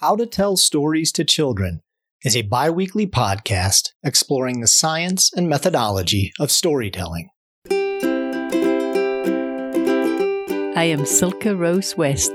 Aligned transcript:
How 0.00 0.14
to 0.14 0.26
Tell 0.26 0.56
Stories 0.56 1.10
to 1.10 1.24
Children 1.24 1.80
is 2.22 2.36
a 2.36 2.42
bi 2.42 2.70
weekly 2.70 3.04
podcast 3.04 3.88
exploring 4.04 4.60
the 4.60 4.68
science 4.68 5.32
and 5.32 5.48
methodology 5.48 6.32
of 6.38 6.52
storytelling. 6.52 7.30
I 10.76 10.84
am 10.84 11.04
Silke 11.04 11.46
Rose 11.46 11.96
West. 11.96 12.30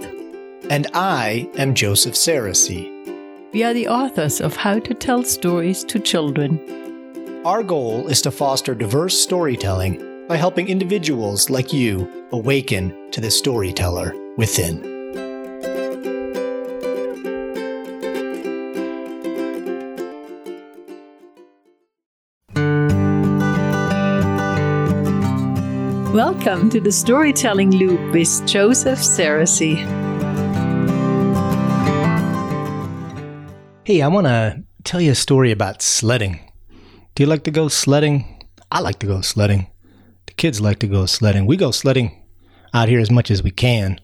And 0.69 0.87
I 0.93 1.49
am 1.55 1.73
Joseph 1.73 2.15
Sarosy. 2.15 2.91
We 3.53 3.63
are 3.63 3.73
the 3.73 3.87
authors 3.87 4.41
of 4.41 4.57
How 4.57 4.79
to 4.79 4.93
Tell 4.93 5.23
Stories 5.23 5.85
to 5.85 5.99
Children. 5.99 6.59
Our 7.45 7.63
goal 7.63 8.09
is 8.09 8.21
to 8.23 8.31
foster 8.31 8.75
diverse 8.75 9.17
storytelling 9.17 10.25
by 10.27 10.35
helping 10.35 10.67
individuals 10.67 11.49
like 11.49 11.71
you 11.71 12.27
awaken 12.33 13.09
to 13.11 13.21
the 13.21 13.31
storyteller 13.31 14.13
within. 14.35 14.92
Welcome 26.13 26.69
to 26.69 26.79
the 26.79 26.91
Storytelling 26.91 27.71
Loop 27.71 28.13
with 28.13 28.45
Joseph 28.45 28.99
Sarosy. 28.99 29.77
Hey, 33.83 34.03
I 34.03 34.07
want 34.09 34.27
to 34.27 34.61
tell 34.83 35.01
you 35.01 35.13
a 35.13 35.15
story 35.15 35.51
about 35.51 35.81
sledding. 35.81 36.51
Do 37.15 37.23
you 37.23 37.25
like 37.25 37.45
to 37.45 37.51
go 37.51 37.67
sledding? 37.67 38.45
I 38.71 38.81
like 38.81 38.99
to 38.99 39.07
go 39.07 39.21
sledding. 39.21 39.65
The 40.27 40.33
kids 40.33 40.61
like 40.61 40.77
to 40.81 40.87
go 40.87 41.07
sledding. 41.07 41.47
We 41.47 41.57
go 41.57 41.71
sledding 41.71 42.23
out 42.75 42.89
here 42.89 42.99
as 42.99 43.09
much 43.09 43.31
as 43.31 43.41
we 43.41 43.49
can. 43.49 43.99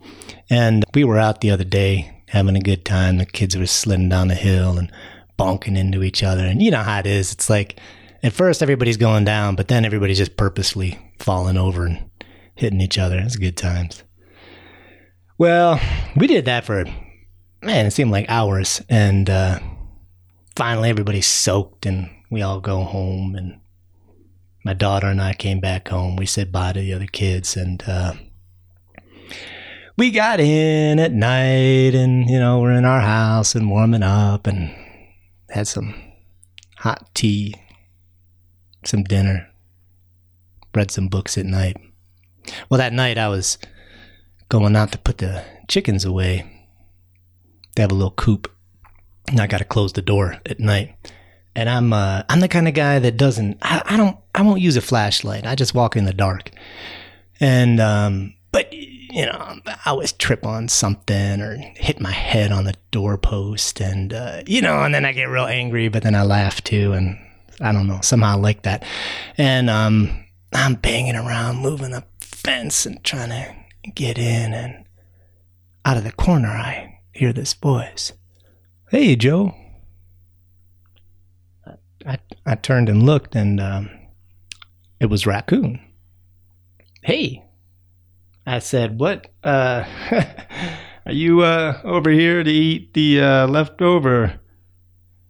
And 0.50 0.86
we 0.96 1.04
were 1.04 1.20
out 1.20 1.42
the 1.42 1.52
other 1.52 1.64
day 1.64 2.24
having 2.30 2.56
a 2.56 2.60
good 2.60 2.86
time. 2.86 3.20
The 3.20 3.28
kids 3.28 3.56
were 3.56 3.68
sledding 3.68 4.10
down 4.10 4.30
the 4.30 4.34
hill 4.34 4.80
and 4.80 4.92
bonking 5.38 5.78
into 5.78 6.02
each 6.02 6.24
other. 6.24 6.44
And 6.44 6.60
you 6.60 6.72
know 6.72 6.82
how 6.82 7.02
it 7.02 7.06
is. 7.06 7.32
It's 7.32 7.52
like 7.52 7.80
at 8.24 8.34
first 8.34 8.62
everybody's 8.62 8.98
going 8.98 9.26
down, 9.26 9.56
but 9.56 9.68
then 9.68 9.86
everybody's 9.86 10.18
just 10.18 10.38
purposefully 10.38 11.00
falling 11.20 11.58
over 11.58 11.86
and 11.86 12.10
hitting 12.56 12.82
each 12.82 12.98
other. 12.98 13.18
It's 13.20 13.36
good 13.36 13.58
times. 13.58 14.04
Well, 15.38 15.80
we 16.16 16.28
did 16.28 16.46
that 16.46 16.66
for 16.66 16.84
man, 17.62 17.86
it 17.86 17.92
seemed 17.92 18.12
like 18.12 18.26
hours, 18.30 18.82
and 18.90 19.30
uh, 19.30 19.60
finally 20.56 20.90
everybody's 20.90 21.28
soaked, 21.28 21.86
and 21.86 22.10
we 22.30 22.42
all 22.42 22.60
go 22.60 22.84
home. 22.84 23.36
And 23.36 23.60
my 24.64 24.74
daughter 24.74 25.08
and 25.08 25.22
I 25.22 25.34
came 25.34 25.60
back 25.60 25.88
home. 25.88 26.16
We 26.16 26.26
said 26.26 26.52
bye 26.52 26.74
to 26.74 26.80
the 26.80 26.94
other 26.94 27.08
kids, 27.08 27.56
and 27.56 27.84
uh, 27.88 28.14
we 29.98 30.12
got 30.12 30.40
in 30.40 31.00
at 31.00 31.14
night, 31.14 31.96
and 31.96 32.30
you 32.30 32.40
know 32.40 32.60
we're 32.60 32.74
in 32.74 32.86
our 32.86 33.02
house 33.02 33.56
and 33.56 33.70
warming 33.70 34.04
up, 34.04 34.48
and 34.48 34.74
had 35.50 35.68
some 35.68 35.96
hot 36.78 37.14
tea, 37.14 37.56
some 38.84 39.04
dinner, 39.04 39.50
read 40.74 40.92
some 40.92 41.08
books 41.08 41.38
at 41.38 41.46
night. 41.46 41.78
Well, 42.70 42.78
that 42.78 42.94
night 42.94 43.18
I 43.18 43.28
was 43.28 43.58
going 44.50 44.76
out 44.76 44.92
to 44.92 44.98
put 44.98 45.20
the 45.20 45.44
chickens 45.68 46.06
away. 46.06 46.68
They 47.76 47.82
have 47.84 47.92
a 47.92 47.96
little 47.96 48.12
coop, 48.12 48.52
and 49.28 49.40
I 49.40 49.48
got 49.48 49.60
to 49.60 49.66
close 49.66 49.94
the 49.94 50.02
door 50.02 50.38
at 50.46 50.60
night. 50.60 50.96
And 51.56 51.70
I'm 51.70 51.94
uh, 51.94 52.24
I'm 52.30 52.40
the 52.40 52.48
kind 52.48 52.68
of 52.68 52.74
guy 52.74 53.00
that 53.00 53.18
doesn't 53.18 53.58
I, 53.62 53.82
I 53.86 53.98
don't 53.98 54.18
I 54.34 54.42
won't 54.42 54.62
use 54.62 54.78
a 54.78 54.82
flashlight. 54.82 55.46
I 55.46 55.56
just 55.56 55.74
walk 55.74 55.96
in 55.96 56.06
the 56.06 56.14
dark. 56.14 56.52
And 57.40 57.80
um, 57.80 58.36
but 58.52 58.72
you 58.74 59.26
know 59.26 59.60
I 59.66 59.78
always 59.88 60.12
trip 60.14 60.46
on 60.46 60.68
something 60.68 61.42
or 61.42 61.58
hit 61.76 62.00
my 62.00 62.12
head 62.12 62.52
on 62.52 62.66
the 62.66 62.76
doorpost, 62.92 63.82
and 63.82 64.14
uh, 64.14 64.44
you 64.46 64.62
know, 64.62 64.84
and 64.84 64.94
then 64.94 65.06
I 65.06 65.12
get 65.12 65.26
real 65.26 65.46
angry, 65.46 65.90
but 65.90 66.04
then 66.04 66.16
I 66.16 66.24
laugh 66.24 66.64
too, 66.64 66.94
and 66.94 67.18
I 67.60 67.72
don't 67.72 67.88
know 67.88 68.00
somehow 68.02 68.32
I 68.32 68.36
like 68.36 68.64
that. 68.64 68.84
And 69.38 69.70
um, 69.70 70.26
I'm 70.54 70.76
banging 70.76 71.16
around, 71.16 71.58
moving 71.58 71.92
the 71.92 72.04
fence 72.22 72.86
and 72.86 73.04
trying 73.04 73.30
to 73.30 73.92
get 73.92 74.18
in. 74.18 74.54
And 74.54 74.86
out 75.86 75.98
of 75.98 76.04
the 76.04 76.12
corner, 76.12 76.50
I 76.50 77.00
hear 77.14 77.34
this 77.34 77.54
voice 77.54 78.14
Hey, 78.90 79.16
Joe. 79.16 79.54
I, 82.06 82.18
I 82.46 82.56
turned 82.56 82.90
and 82.90 83.06
looked, 83.06 83.36
and 83.36 83.60
um, 83.60 83.90
it 85.00 85.08
was 85.08 85.28
Raccoon. 85.28 85.80
Hey. 87.04 87.44
I 88.48 88.60
said, 88.60 89.00
What? 89.00 89.28
Uh, 89.44 89.84
are 91.06 91.12
you 91.12 91.42
uh, 91.42 91.80
over 91.84 92.10
here 92.10 92.44
to 92.44 92.50
eat 92.50 92.94
the 92.94 93.22
uh, 93.22 93.48
leftover 93.48 94.40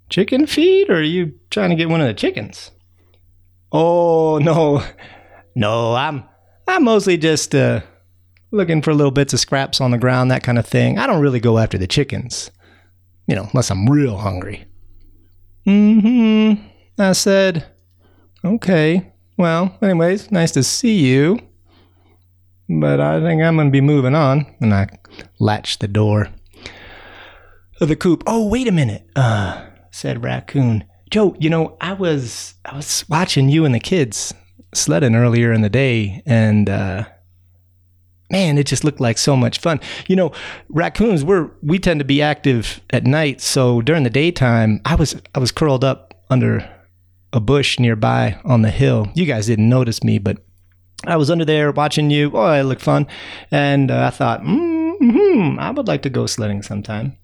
chicken 0.09 0.45
feed, 0.47 0.89
or 0.89 0.95
are 0.95 1.01
you 1.01 1.33
trying 1.49 1.69
to 1.69 1.75
get 1.75 1.89
one 1.89 2.01
of 2.01 2.07
the 2.07 2.13
chickens? 2.13 2.71
Oh, 3.71 4.39
no. 4.39 4.83
No, 5.55 5.93
I'm 5.93 6.23
I'm 6.67 6.83
mostly 6.83 7.17
just 7.17 7.53
uh, 7.55 7.81
looking 8.51 8.81
for 8.81 8.93
little 8.93 9.11
bits 9.11 9.33
of 9.33 9.39
scraps 9.39 9.81
on 9.81 9.91
the 9.91 9.97
ground, 9.97 10.31
that 10.31 10.43
kind 10.43 10.57
of 10.57 10.65
thing. 10.65 10.97
I 10.97 11.07
don't 11.07 11.21
really 11.21 11.39
go 11.39 11.57
after 11.57 11.77
the 11.77 11.87
chickens, 11.87 12.51
you 13.27 13.35
know, 13.35 13.49
unless 13.51 13.71
I'm 13.71 13.89
real 13.89 14.17
hungry. 14.17 14.65
Mm 15.67 16.01
hmm. 16.01 17.01
I 17.01 17.13
said, 17.13 17.65
okay. 18.43 19.11
Well, 19.37 19.77
anyways, 19.81 20.31
nice 20.31 20.51
to 20.51 20.63
see 20.63 20.99
you. 20.99 21.39
But 22.69 22.99
I 22.99 23.19
think 23.19 23.41
I'm 23.41 23.55
going 23.55 23.67
to 23.67 23.71
be 23.71 23.81
moving 23.81 24.15
on. 24.15 24.45
And 24.61 24.73
I 24.73 24.87
latched 25.39 25.79
the 25.79 25.87
door 25.87 26.29
of 27.81 27.87
the 27.87 27.95
coop. 27.95 28.23
Oh, 28.27 28.47
wait 28.47 28.67
a 28.67 28.71
minute, 28.71 29.09
uh, 29.15 29.65
said 29.99 30.23
Raccoon. 30.23 30.85
Joe, 31.11 31.35
you 31.39 31.49
know, 31.49 31.75
I 31.81 31.93
was 31.93 32.55
I 32.63 32.75
was 32.75 33.03
watching 33.09 33.49
you 33.49 33.65
and 33.65 33.75
the 33.75 33.79
kids 33.79 34.33
sledding 34.73 35.15
earlier 35.15 35.51
in 35.51 35.61
the 35.61 35.69
day, 35.69 36.23
and 36.25 36.69
uh, 36.69 37.05
man, 38.31 38.57
it 38.57 38.65
just 38.65 38.85
looked 38.85 39.01
like 39.01 39.17
so 39.17 39.35
much 39.35 39.59
fun. 39.59 39.81
You 40.07 40.15
know, 40.15 40.31
raccoons 40.69 41.25
we're 41.25 41.51
we 41.61 41.79
tend 41.79 41.99
to 41.99 42.05
be 42.05 42.21
active 42.21 42.79
at 42.91 43.05
night, 43.05 43.41
so 43.41 43.81
during 43.81 44.03
the 44.03 44.09
daytime, 44.09 44.81
I 44.85 44.95
was 44.95 45.15
I 45.35 45.39
was 45.39 45.51
curled 45.51 45.83
up 45.83 46.13
under 46.29 46.69
a 47.33 47.41
bush 47.41 47.77
nearby 47.77 48.39
on 48.45 48.61
the 48.61 48.71
hill. 48.71 49.11
You 49.15 49.25
guys 49.25 49.47
didn't 49.47 49.67
notice 49.67 50.03
me, 50.03 50.17
but 50.17 50.37
I 51.05 51.17
was 51.17 51.29
under 51.29 51.45
there 51.45 51.71
watching 51.71 52.09
you. 52.09 52.31
Oh, 52.33 52.53
it 52.53 52.63
looked 52.63 52.81
fun, 52.81 53.05
and 53.51 53.91
uh, 53.91 54.05
I 54.05 54.09
thought, 54.11 54.41
hmm, 54.43 55.57
I 55.59 55.71
would 55.71 55.87
like 55.87 56.03
to 56.03 56.09
go 56.09 56.25
sledding 56.25 56.61
sometime. 56.61 57.18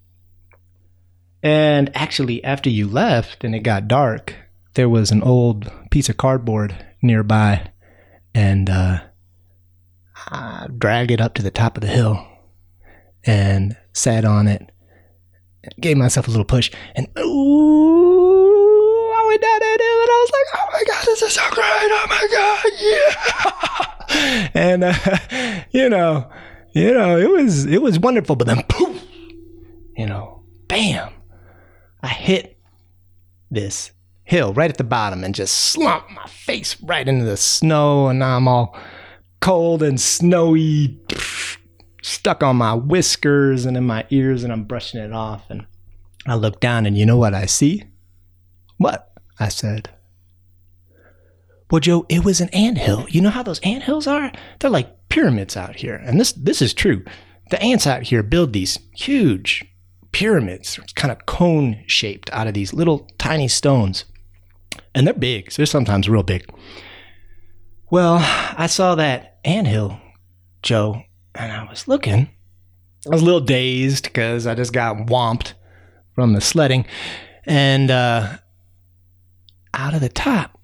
And 1.46 1.96
actually, 1.96 2.44
after 2.44 2.72
you 2.72 2.88
left 2.88 3.44
and 3.44 3.54
it 3.54 3.60
got 3.60 3.88
dark, 3.88 4.34
there 4.74 4.90
was 4.90 5.12
an 5.12 5.22
old 5.22 5.72
piece 5.92 6.10
of 6.10 6.18
cardboard 6.18 6.76
nearby 7.04 7.70
and 8.34 8.68
uh, 8.68 9.02
I 10.28 10.68
dragged 10.76 11.12
it 11.12 11.22
up 11.22 11.36
to 11.36 11.44
the 11.44 11.52
top 11.52 11.78
of 11.78 11.82
the 11.82 11.88
hill 11.88 12.26
and 13.24 13.78
sat 13.94 14.26
on 14.26 14.48
it, 14.48 14.72
gave 15.80 15.98
myself 15.98 16.28
a 16.28 16.32
little 16.32 16.46
push, 16.46 16.72
and 16.96 17.08
ooh, 17.20 19.12
I 19.16 19.26
went 19.28 19.42
down 19.42 19.60
that 19.60 19.78
hill 19.80 20.02
and 20.02 20.10
I 20.10 20.20
was 20.20 20.32
like, 20.34 20.48
oh 20.56 20.68
my 20.74 20.84
God, 20.88 21.06
this 21.06 21.22
is 21.22 21.34
so 21.34 21.50
great. 21.52 21.92
Oh 21.92 22.06
my 22.10 22.28
God, 22.42 22.66
yeah. 24.34 24.50
and, 24.56 24.84
uh, 24.84 25.64
you 25.72 25.90
know, 25.90 26.28
you 26.74 26.92
know, 26.92 27.20
it 27.20 27.30
was, 27.30 27.66
it 27.66 27.84
was 27.84 28.00
wonderful, 28.00 28.36
but 28.36 28.48
then 28.48 28.64
poof, 28.68 29.02
you 29.96 30.08
know, 30.08 30.44
bam, 30.68 31.14
I 32.06 32.10
hit 32.10 32.60
this 33.50 33.92
hill 34.26 34.54
right 34.54 34.70
at 34.70 34.78
the 34.78 34.84
bottom 34.84 35.24
and 35.24 35.34
just 35.34 35.56
slump 35.56 36.08
my 36.12 36.28
face 36.28 36.80
right 36.84 37.08
into 37.08 37.26
the 37.26 37.36
snow. 37.36 38.10
And 38.10 38.20
now 38.20 38.38
I'm 38.38 38.48
all 38.48 38.78
cold 39.42 39.82
and 39.82 40.00
snowy, 40.00 41.00
stuck 42.04 42.44
on 42.44 42.58
my 42.58 42.76
whiskers 42.76 43.66
and 43.66 43.76
in 43.76 43.86
my 43.86 44.06
ears, 44.12 44.44
and 44.44 44.54
I'm 44.54 44.66
brushing 44.66 45.02
it 45.02 45.14
off. 45.14 45.50
And 45.50 45.66
I 46.28 46.36
look 46.36 46.60
down, 46.60 46.86
and 46.86 46.96
you 46.96 47.08
know 47.08 47.18
what 47.18 47.34
I 47.34 47.48
see? 47.48 47.84
What? 48.78 49.12
I 49.40 49.50
said. 49.50 49.90
Well, 51.72 51.80
Joe, 51.80 52.06
it 52.08 52.24
was 52.24 52.40
an 52.40 52.50
ant 52.50 52.78
hill. 52.78 53.08
You 53.10 53.22
know 53.22 53.32
how 53.32 53.42
those 53.42 53.60
ant 53.62 53.84
hills 53.84 54.06
are? 54.06 54.32
They're 54.60 54.70
like 54.70 55.10
pyramids 55.10 55.58
out 55.58 55.78
here. 55.78 55.96
And 55.96 56.20
this 56.20 56.34
this 56.34 56.62
is 56.62 56.76
true. 56.76 57.04
The 57.50 57.62
ants 57.64 57.88
out 57.88 58.04
here 58.04 58.22
build 58.22 58.54
these 58.54 58.78
huge 58.94 59.66
pyramids, 60.16 60.80
kind 60.96 61.12
of 61.12 61.26
cone 61.26 61.84
shaped 61.88 62.30
out 62.32 62.48
of 62.48 62.54
these 62.54 62.74
little 62.74 63.06
tiny 63.18 63.50
stones 63.50 64.06
and 64.94 65.06
they're 65.06 65.14
big. 65.14 65.52
So 65.52 65.58
they're 65.58 65.66
sometimes 65.66 66.08
real 66.08 66.24
big. 66.24 66.50
Well, 67.92 68.20
I 68.58 68.68
saw 68.68 68.96
that 68.96 69.40
anthill, 69.44 70.00
Joe, 70.62 71.02
and 71.36 71.52
I 71.52 71.68
was 71.70 71.90
looking. 71.90 72.30
I 73.06 73.10
was 73.10 73.24
a 73.24 73.26
little 73.26 73.42
dazed 73.42 74.06
because 74.06 74.48
I 74.48 74.56
just 74.56 74.72
got 74.72 74.96
whomped 74.96 75.54
from 76.14 76.32
the 76.32 76.40
sledding. 76.40 76.86
And 77.44 77.92
uh, 77.92 78.38
out 79.74 79.94
of 79.96 80.00
the 80.00 80.08
top 80.08 80.58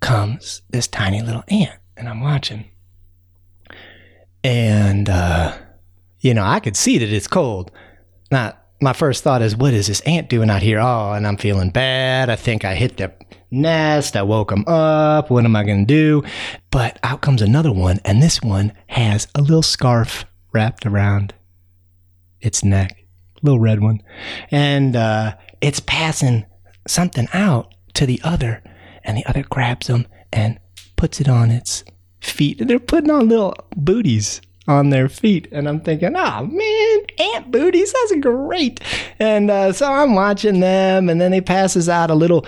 comes 0.00 0.60
this 0.68 0.86
tiny 0.86 1.22
little 1.22 1.44
ant, 1.48 1.80
and 1.96 2.10
I'm 2.10 2.20
watching. 2.20 2.66
And, 4.44 5.08
uh, 5.08 5.56
you 6.20 6.34
know, 6.34 6.44
I 6.44 6.60
could 6.60 6.76
see 6.76 6.98
that 6.98 7.10
it's 7.10 7.26
cold. 7.26 7.70
Not 8.30 8.57
my 8.80 8.92
first 8.92 9.24
thought 9.24 9.42
is, 9.42 9.56
what 9.56 9.74
is 9.74 9.88
this 9.88 10.00
ant 10.02 10.28
doing 10.28 10.50
out 10.50 10.62
here? 10.62 10.78
Oh, 10.78 11.12
and 11.12 11.26
I'm 11.26 11.36
feeling 11.36 11.70
bad. 11.70 12.30
I 12.30 12.36
think 12.36 12.64
I 12.64 12.74
hit 12.74 12.96
the 12.96 13.12
nest. 13.50 14.16
I 14.16 14.22
woke 14.22 14.52
him 14.52 14.64
up. 14.66 15.30
What 15.30 15.44
am 15.44 15.56
I 15.56 15.64
going 15.64 15.86
to 15.86 15.94
do? 15.94 16.22
But 16.70 16.98
out 17.02 17.20
comes 17.20 17.42
another 17.42 17.72
one, 17.72 17.98
and 18.04 18.22
this 18.22 18.40
one 18.42 18.72
has 18.88 19.26
a 19.34 19.40
little 19.40 19.62
scarf 19.62 20.26
wrapped 20.52 20.86
around 20.86 21.34
its 22.40 22.62
neck, 22.62 23.04
little 23.42 23.60
red 23.60 23.80
one, 23.80 24.00
and 24.50 24.94
uh, 24.94 25.36
it's 25.60 25.80
passing 25.80 26.46
something 26.86 27.28
out 27.32 27.74
to 27.94 28.06
the 28.06 28.20
other, 28.22 28.62
and 29.02 29.16
the 29.16 29.26
other 29.26 29.42
grabs 29.42 29.88
them 29.88 30.06
and 30.32 30.58
puts 30.96 31.20
it 31.20 31.28
on 31.28 31.50
its 31.50 31.84
feet. 32.20 32.58
They're 32.66 32.78
putting 32.78 33.10
on 33.10 33.28
little 33.28 33.54
booties 33.76 34.40
on 34.68 34.90
their 34.90 35.08
feet. 35.08 35.48
And 35.50 35.68
I'm 35.68 35.80
thinking, 35.80 36.14
oh 36.14 36.44
man, 36.44 36.98
ant 37.34 37.50
booties, 37.50 37.92
that's 37.92 38.14
great. 38.20 38.80
And 39.18 39.50
uh, 39.50 39.72
so 39.72 39.90
I'm 39.90 40.14
watching 40.14 40.60
them, 40.60 41.08
and 41.08 41.20
then 41.20 41.32
he 41.32 41.40
passes 41.40 41.88
out 41.88 42.10
a 42.10 42.14
little, 42.14 42.46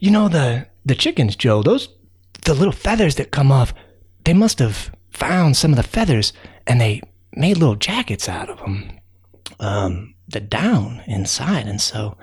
you 0.00 0.10
know, 0.10 0.28
the 0.28 0.66
the 0.84 0.96
chickens, 0.96 1.36
Joe. 1.36 1.62
Those 1.62 1.88
the 2.44 2.54
little 2.54 2.72
feathers 2.72 3.14
that 3.16 3.30
come 3.30 3.52
off. 3.52 3.72
They 4.24 4.32
must 4.32 4.58
have 4.58 4.90
found 5.10 5.56
some 5.56 5.72
of 5.72 5.76
the 5.76 5.82
feathers, 5.82 6.32
and 6.66 6.80
they 6.80 7.02
made 7.34 7.58
little 7.58 7.76
jackets 7.76 8.28
out 8.28 8.48
of 8.48 8.58
them. 8.58 8.98
Um, 9.60 10.14
the 10.28 10.40
down 10.40 11.02
inside, 11.06 11.66
and 11.66 11.80
so 11.80 12.16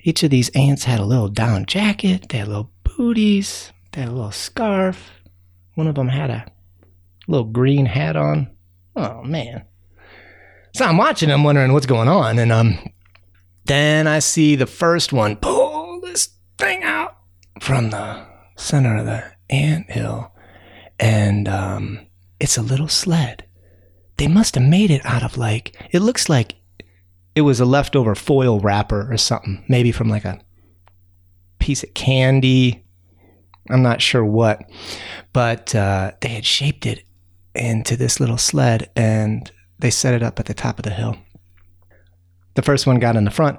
each 0.00 0.22
of 0.22 0.30
these 0.30 0.48
ants 0.50 0.84
had 0.84 1.00
a 1.00 1.04
little 1.04 1.28
down 1.28 1.66
jacket. 1.66 2.28
They 2.30 2.38
had 2.38 2.48
little 2.48 2.70
booties. 2.84 3.72
They 3.92 4.00
had 4.02 4.10
a 4.10 4.12
little 4.12 4.32
scarf. 4.32 5.10
One 5.74 5.86
of 5.86 5.94
them 5.94 6.08
had 6.08 6.30
a 6.30 6.46
little 7.28 7.46
green 7.46 7.86
hat 7.86 8.16
on. 8.16 8.50
Oh 8.96 9.22
man. 9.22 9.64
So 10.74 10.84
I'm 10.84 10.96
watching 10.96 11.28
them 11.28 11.44
wondering 11.44 11.72
what's 11.72 11.86
going 11.86 12.08
on 12.08 12.38
and 12.38 12.50
um 12.50 12.78
then 13.66 14.06
I 14.06 14.18
see 14.18 14.56
the 14.56 14.66
first 14.66 15.12
one 15.12 15.36
pull 15.36 16.00
this 16.00 16.30
thing 16.56 16.82
out 16.82 17.18
from 17.60 17.90
the 17.90 18.26
center 18.56 18.96
of 18.96 19.06
the 19.06 19.30
ant 19.50 19.90
hill 19.90 20.32
and 20.98 21.48
um 21.48 22.06
it's 22.40 22.56
a 22.56 22.62
little 22.62 22.88
sled. 22.88 23.44
They 24.16 24.26
must 24.26 24.54
have 24.56 24.64
made 24.64 24.90
it 24.90 25.04
out 25.04 25.22
of 25.22 25.36
like 25.36 25.76
it 25.92 26.00
looks 26.00 26.28
like 26.28 26.56
it 27.34 27.42
was 27.42 27.60
a 27.60 27.64
leftover 27.64 28.14
foil 28.16 28.58
wrapper 28.58 29.12
or 29.12 29.16
something, 29.16 29.64
maybe 29.68 29.92
from 29.92 30.08
like 30.08 30.24
a 30.24 30.40
piece 31.60 31.84
of 31.84 31.94
candy. 31.94 32.84
I'm 33.70 33.82
not 33.82 34.00
sure 34.00 34.24
what, 34.24 34.62
but 35.32 35.74
uh, 35.74 36.12
they 36.20 36.30
had 36.30 36.46
shaped 36.46 36.86
it 36.86 37.04
into 37.58 37.96
this 37.96 38.20
little 38.20 38.38
sled 38.38 38.90
and 38.96 39.50
they 39.78 39.90
set 39.90 40.14
it 40.14 40.22
up 40.22 40.40
at 40.40 40.46
the 40.46 40.54
top 40.54 40.78
of 40.78 40.84
the 40.84 40.90
hill. 40.90 41.16
The 42.54 42.62
first 42.62 42.86
one 42.86 42.98
got 42.98 43.16
in 43.16 43.24
the 43.24 43.30
front 43.30 43.58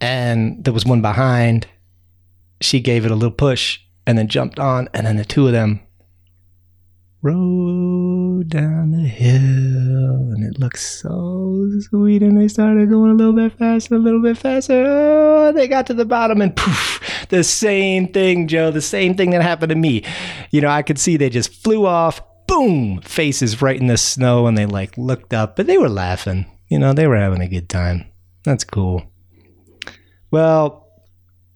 and 0.00 0.62
there 0.64 0.72
was 0.72 0.84
one 0.84 1.02
behind. 1.02 1.66
She 2.60 2.80
gave 2.80 3.04
it 3.04 3.10
a 3.10 3.14
little 3.14 3.30
push 3.30 3.80
and 4.06 4.18
then 4.18 4.28
jumped 4.28 4.58
on, 4.58 4.88
and 4.92 5.06
then 5.06 5.16
the 5.16 5.24
two 5.24 5.46
of 5.46 5.52
them 5.52 5.80
rode 7.22 8.50
down 8.50 8.90
the 8.90 9.08
hill 9.08 9.40
and 9.40 10.44
it 10.44 10.60
looked 10.60 10.78
so 10.78 11.70
sweet 11.80 12.22
and 12.22 12.38
they 12.38 12.46
started 12.46 12.90
going 12.90 13.10
a 13.10 13.14
little 13.14 13.32
bit 13.32 13.50
faster 13.58 13.94
a 13.94 13.98
little 13.98 14.20
bit 14.20 14.36
faster 14.36 14.84
oh, 14.86 15.50
they 15.54 15.66
got 15.66 15.86
to 15.86 15.94
the 15.94 16.04
bottom 16.04 16.42
and 16.42 16.54
poof 16.54 17.26
the 17.30 17.42
same 17.42 18.06
thing 18.08 18.46
joe 18.46 18.70
the 18.70 18.82
same 18.82 19.14
thing 19.14 19.30
that 19.30 19.40
happened 19.40 19.70
to 19.70 19.74
me 19.74 20.04
you 20.50 20.60
know 20.60 20.68
i 20.68 20.82
could 20.82 20.98
see 20.98 21.16
they 21.16 21.30
just 21.30 21.50
flew 21.62 21.86
off 21.86 22.20
boom, 22.46 23.00
faces 23.00 23.62
right 23.62 23.80
in 23.80 23.86
the 23.86 23.96
snow, 23.96 24.46
and 24.46 24.56
they 24.56 24.66
like 24.66 24.96
looked 24.96 25.32
up, 25.34 25.56
but 25.56 25.66
they 25.66 25.78
were 25.78 25.88
laughing. 25.88 26.46
You 26.68 26.78
know, 26.78 26.92
they 26.92 27.06
were 27.06 27.16
having 27.16 27.40
a 27.40 27.48
good 27.48 27.68
time. 27.68 28.06
That's 28.44 28.64
cool. 28.64 29.04
Well, 30.30 30.88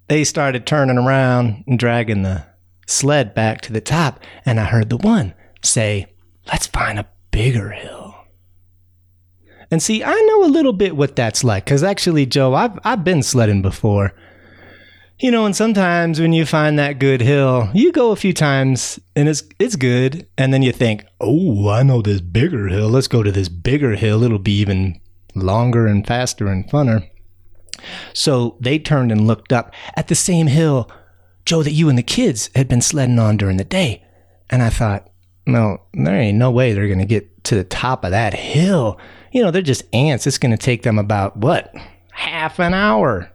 they 0.08 0.24
started 0.24 0.66
turning 0.66 0.98
around 0.98 1.64
and 1.66 1.78
dragging 1.78 2.22
the 2.22 2.44
sled 2.86 3.34
back 3.34 3.60
to 3.62 3.72
the 3.72 3.80
top, 3.80 4.20
and 4.44 4.58
I 4.58 4.64
heard 4.64 4.90
the 4.90 4.96
one 4.96 5.34
say, 5.62 6.06
Let's 6.46 6.66
find 6.66 6.98
a 6.98 7.08
bigger 7.30 7.70
hill. 7.70 8.14
And 9.70 9.82
see, 9.82 10.02
I 10.02 10.14
know 10.14 10.44
a 10.44 10.46
little 10.46 10.72
bit 10.72 10.96
what 10.96 11.14
that's 11.14 11.44
like, 11.44 11.66
because 11.66 11.82
actually, 11.82 12.24
Joe, 12.24 12.54
I've, 12.54 12.78
I've 12.84 13.04
been 13.04 13.22
sledding 13.22 13.60
before. 13.60 14.14
You 15.20 15.32
know, 15.32 15.46
and 15.46 15.56
sometimes 15.56 16.20
when 16.20 16.32
you 16.32 16.46
find 16.46 16.78
that 16.78 17.00
good 17.00 17.20
hill, 17.20 17.70
you 17.74 17.90
go 17.90 18.12
a 18.12 18.16
few 18.16 18.32
times 18.32 19.00
and 19.16 19.28
it's 19.28 19.42
it's 19.58 19.74
good, 19.74 20.28
and 20.38 20.54
then 20.54 20.62
you 20.62 20.70
think, 20.70 21.04
"Oh, 21.20 21.68
I 21.68 21.82
know 21.82 22.02
this 22.02 22.20
bigger 22.20 22.68
hill. 22.68 22.88
Let's 22.88 23.08
go 23.08 23.24
to 23.24 23.32
this 23.32 23.48
bigger 23.48 23.96
hill. 23.96 24.22
It'll 24.22 24.38
be 24.38 24.60
even 24.60 25.00
longer 25.34 25.88
and 25.88 26.06
faster 26.06 26.46
and 26.46 26.70
funner." 26.70 27.08
So 28.12 28.56
they 28.60 28.78
turned 28.78 29.10
and 29.10 29.26
looked 29.26 29.52
up 29.52 29.74
at 29.96 30.06
the 30.06 30.14
same 30.14 30.46
hill, 30.46 30.88
Joe, 31.44 31.64
that 31.64 31.72
you 31.72 31.88
and 31.88 31.98
the 31.98 32.02
kids 32.02 32.50
had 32.54 32.68
been 32.68 32.80
sledding 32.80 33.18
on 33.18 33.36
during 33.36 33.56
the 33.56 33.64
day. 33.64 34.04
And 34.50 34.62
I 34.62 34.70
thought, 34.70 35.10
no, 35.46 35.80
there 35.94 36.14
ain't 36.14 36.38
no 36.38 36.50
way 36.50 36.72
they're 36.72 36.86
going 36.86 36.98
to 36.98 37.04
get 37.04 37.44
to 37.44 37.54
the 37.54 37.64
top 37.64 38.04
of 38.04 38.10
that 38.10 38.34
hill. 38.34 38.98
You 39.32 39.42
know, 39.42 39.50
they're 39.50 39.62
just 39.62 39.84
ants. 39.92 40.26
It's 40.26 40.38
going 40.38 40.52
to 40.52 40.58
take 40.58 40.82
them 40.82 40.98
about, 40.98 41.36
what, 41.36 41.74
half 42.12 42.58
an 42.58 42.74
hour 42.74 43.30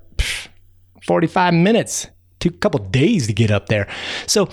45 1.05 1.53
minutes, 1.53 2.07
took 2.39 2.55
a 2.55 2.57
couple 2.57 2.79
days 2.79 3.27
to 3.27 3.33
get 3.33 3.51
up 3.51 3.67
there. 3.67 3.87
So 4.27 4.49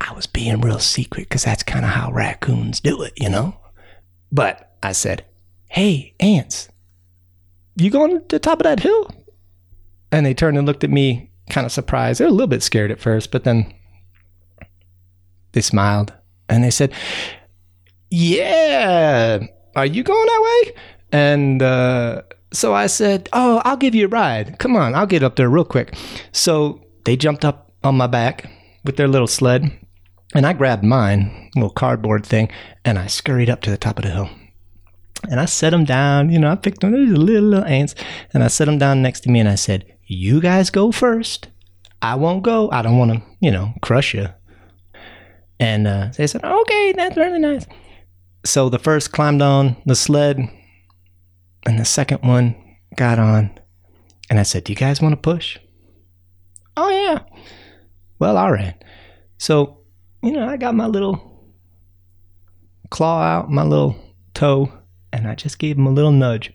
I 0.00 0.12
was 0.12 0.26
being 0.26 0.60
real 0.60 0.78
secret 0.78 1.28
because 1.28 1.44
that's 1.44 1.62
kind 1.62 1.84
of 1.84 1.90
how 1.90 2.12
raccoons 2.12 2.80
do 2.80 3.02
it, 3.02 3.12
you 3.16 3.28
know? 3.28 3.56
But 4.30 4.76
I 4.82 4.92
said, 4.92 5.24
Hey, 5.68 6.14
ants, 6.20 6.68
you 7.76 7.90
going 7.90 8.20
to 8.20 8.24
the 8.28 8.38
top 8.38 8.60
of 8.60 8.64
that 8.64 8.80
hill? 8.80 9.10
And 10.12 10.24
they 10.24 10.34
turned 10.34 10.56
and 10.56 10.66
looked 10.66 10.84
at 10.84 10.90
me, 10.90 11.30
kind 11.50 11.64
of 11.64 11.72
surprised. 11.72 12.20
They 12.20 12.24
were 12.24 12.30
a 12.30 12.32
little 12.32 12.46
bit 12.46 12.62
scared 12.62 12.90
at 12.90 13.00
first, 13.00 13.30
but 13.32 13.44
then 13.44 13.72
they 15.52 15.60
smiled 15.60 16.12
and 16.48 16.62
they 16.62 16.70
said, 16.70 16.92
Yeah, 18.10 19.40
are 19.74 19.86
you 19.86 20.02
going 20.02 20.26
that 20.26 20.42
way? 20.42 20.74
And 21.12 21.62
uh, 21.62 22.22
so 22.54 22.74
I 22.74 22.86
said, 22.86 23.28
Oh, 23.32 23.60
I'll 23.64 23.76
give 23.76 23.94
you 23.94 24.06
a 24.06 24.08
ride. 24.08 24.58
Come 24.58 24.76
on, 24.76 24.94
I'll 24.94 25.06
get 25.06 25.22
up 25.22 25.36
there 25.36 25.48
real 25.48 25.64
quick. 25.64 25.94
So 26.32 26.82
they 27.04 27.16
jumped 27.16 27.44
up 27.44 27.72
on 27.82 27.96
my 27.96 28.06
back 28.06 28.50
with 28.84 28.96
their 28.96 29.08
little 29.08 29.26
sled, 29.26 29.70
and 30.34 30.46
I 30.46 30.52
grabbed 30.52 30.84
mine, 30.84 31.50
little 31.54 31.70
cardboard 31.70 32.26
thing, 32.26 32.50
and 32.84 32.98
I 32.98 33.06
scurried 33.06 33.50
up 33.50 33.60
to 33.62 33.70
the 33.70 33.76
top 33.76 33.98
of 33.98 34.04
the 34.04 34.10
hill. 34.10 34.30
And 35.30 35.40
I 35.40 35.46
set 35.46 35.70
them 35.70 35.84
down, 35.84 36.30
you 36.30 36.38
know, 36.38 36.50
I 36.50 36.56
picked 36.56 36.80
them, 36.80 36.92
there's 36.92 37.08
little, 37.10 37.48
little 37.48 37.64
ants, 37.64 37.94
and 38.32 38.44
I 38.44 38.48
set 38.48 38.66
them 38.66 38.78
down 38.78 39.02
next 39.02 39.20
to 39.20 39.30
me 39.30 39.40
and 39.40 39.48
I 39.48 39.54
said, 39.54 39.84
You 40.06 40.40
guys 40.40 40.70
go 40.70 40.92
first. 40.92 41.48
I 42.02 42.16
won't 42.16 42.42
go. 42.42 42.70
I 42.70 42.82
don't 42.82 42.98
want 42.98 43.12
to, 43.12 43.22
you 43.40 43.50
know, 43.50 43.72
crush 43.80 44.12
you. 44.12 44.28
And 45.58 45.86
uh, 45.86 46.10
they 46.16 46.26
said, 46.26 46.44
Okay, 46.44 46.92
that's 46.92 47.16
really 47.16 47.38
nice. 47.38 47.66
So 48.44 48.68
the 48.68 48.78
first 48.78 49.12
climbed 49.12 49.40
on 49.40 49.76
the 49.86 49.94
sled, 49.94 50.46
and 51.66 51.78
the 51.78 51.84
second 51.84 52.22
one 52.22 52.54
got 52.96 53.18
on, 53.18 53.58
and 54.30 54.38
I 54.38 54.42
said, 54.42 54.64
Do 54.64 54.72
you 54.72 54.76
guys 54.76 55.00
want 55.00 55.12
to 55.12 55.20
push? 55.20 55.58
Oh, 56.76 56.88
yeah. 56.88 57.20
Well, 58.18 58.36
all 58.36 58.52
right. 58.52 58.74
So, 59.38 59.78
you 60.22 60.32
know, 60.32 60.48
I 60.48 60.56
got 60.56 60.74
my 60.74 60.86
little 60.86 61.52
claw 62.90 63.22
out, 63.22 63.50
my 63.50 63.62
little 63.62 63.96
toe, 64.34 64.72
and 65.12 65.26
I 65.26 65.34
just 65.34 65.58
gave 65.58 65.76
him 65.76 65.86
a 65.86 65.92
little 65.92 66.12
nudge. 66.12 66.52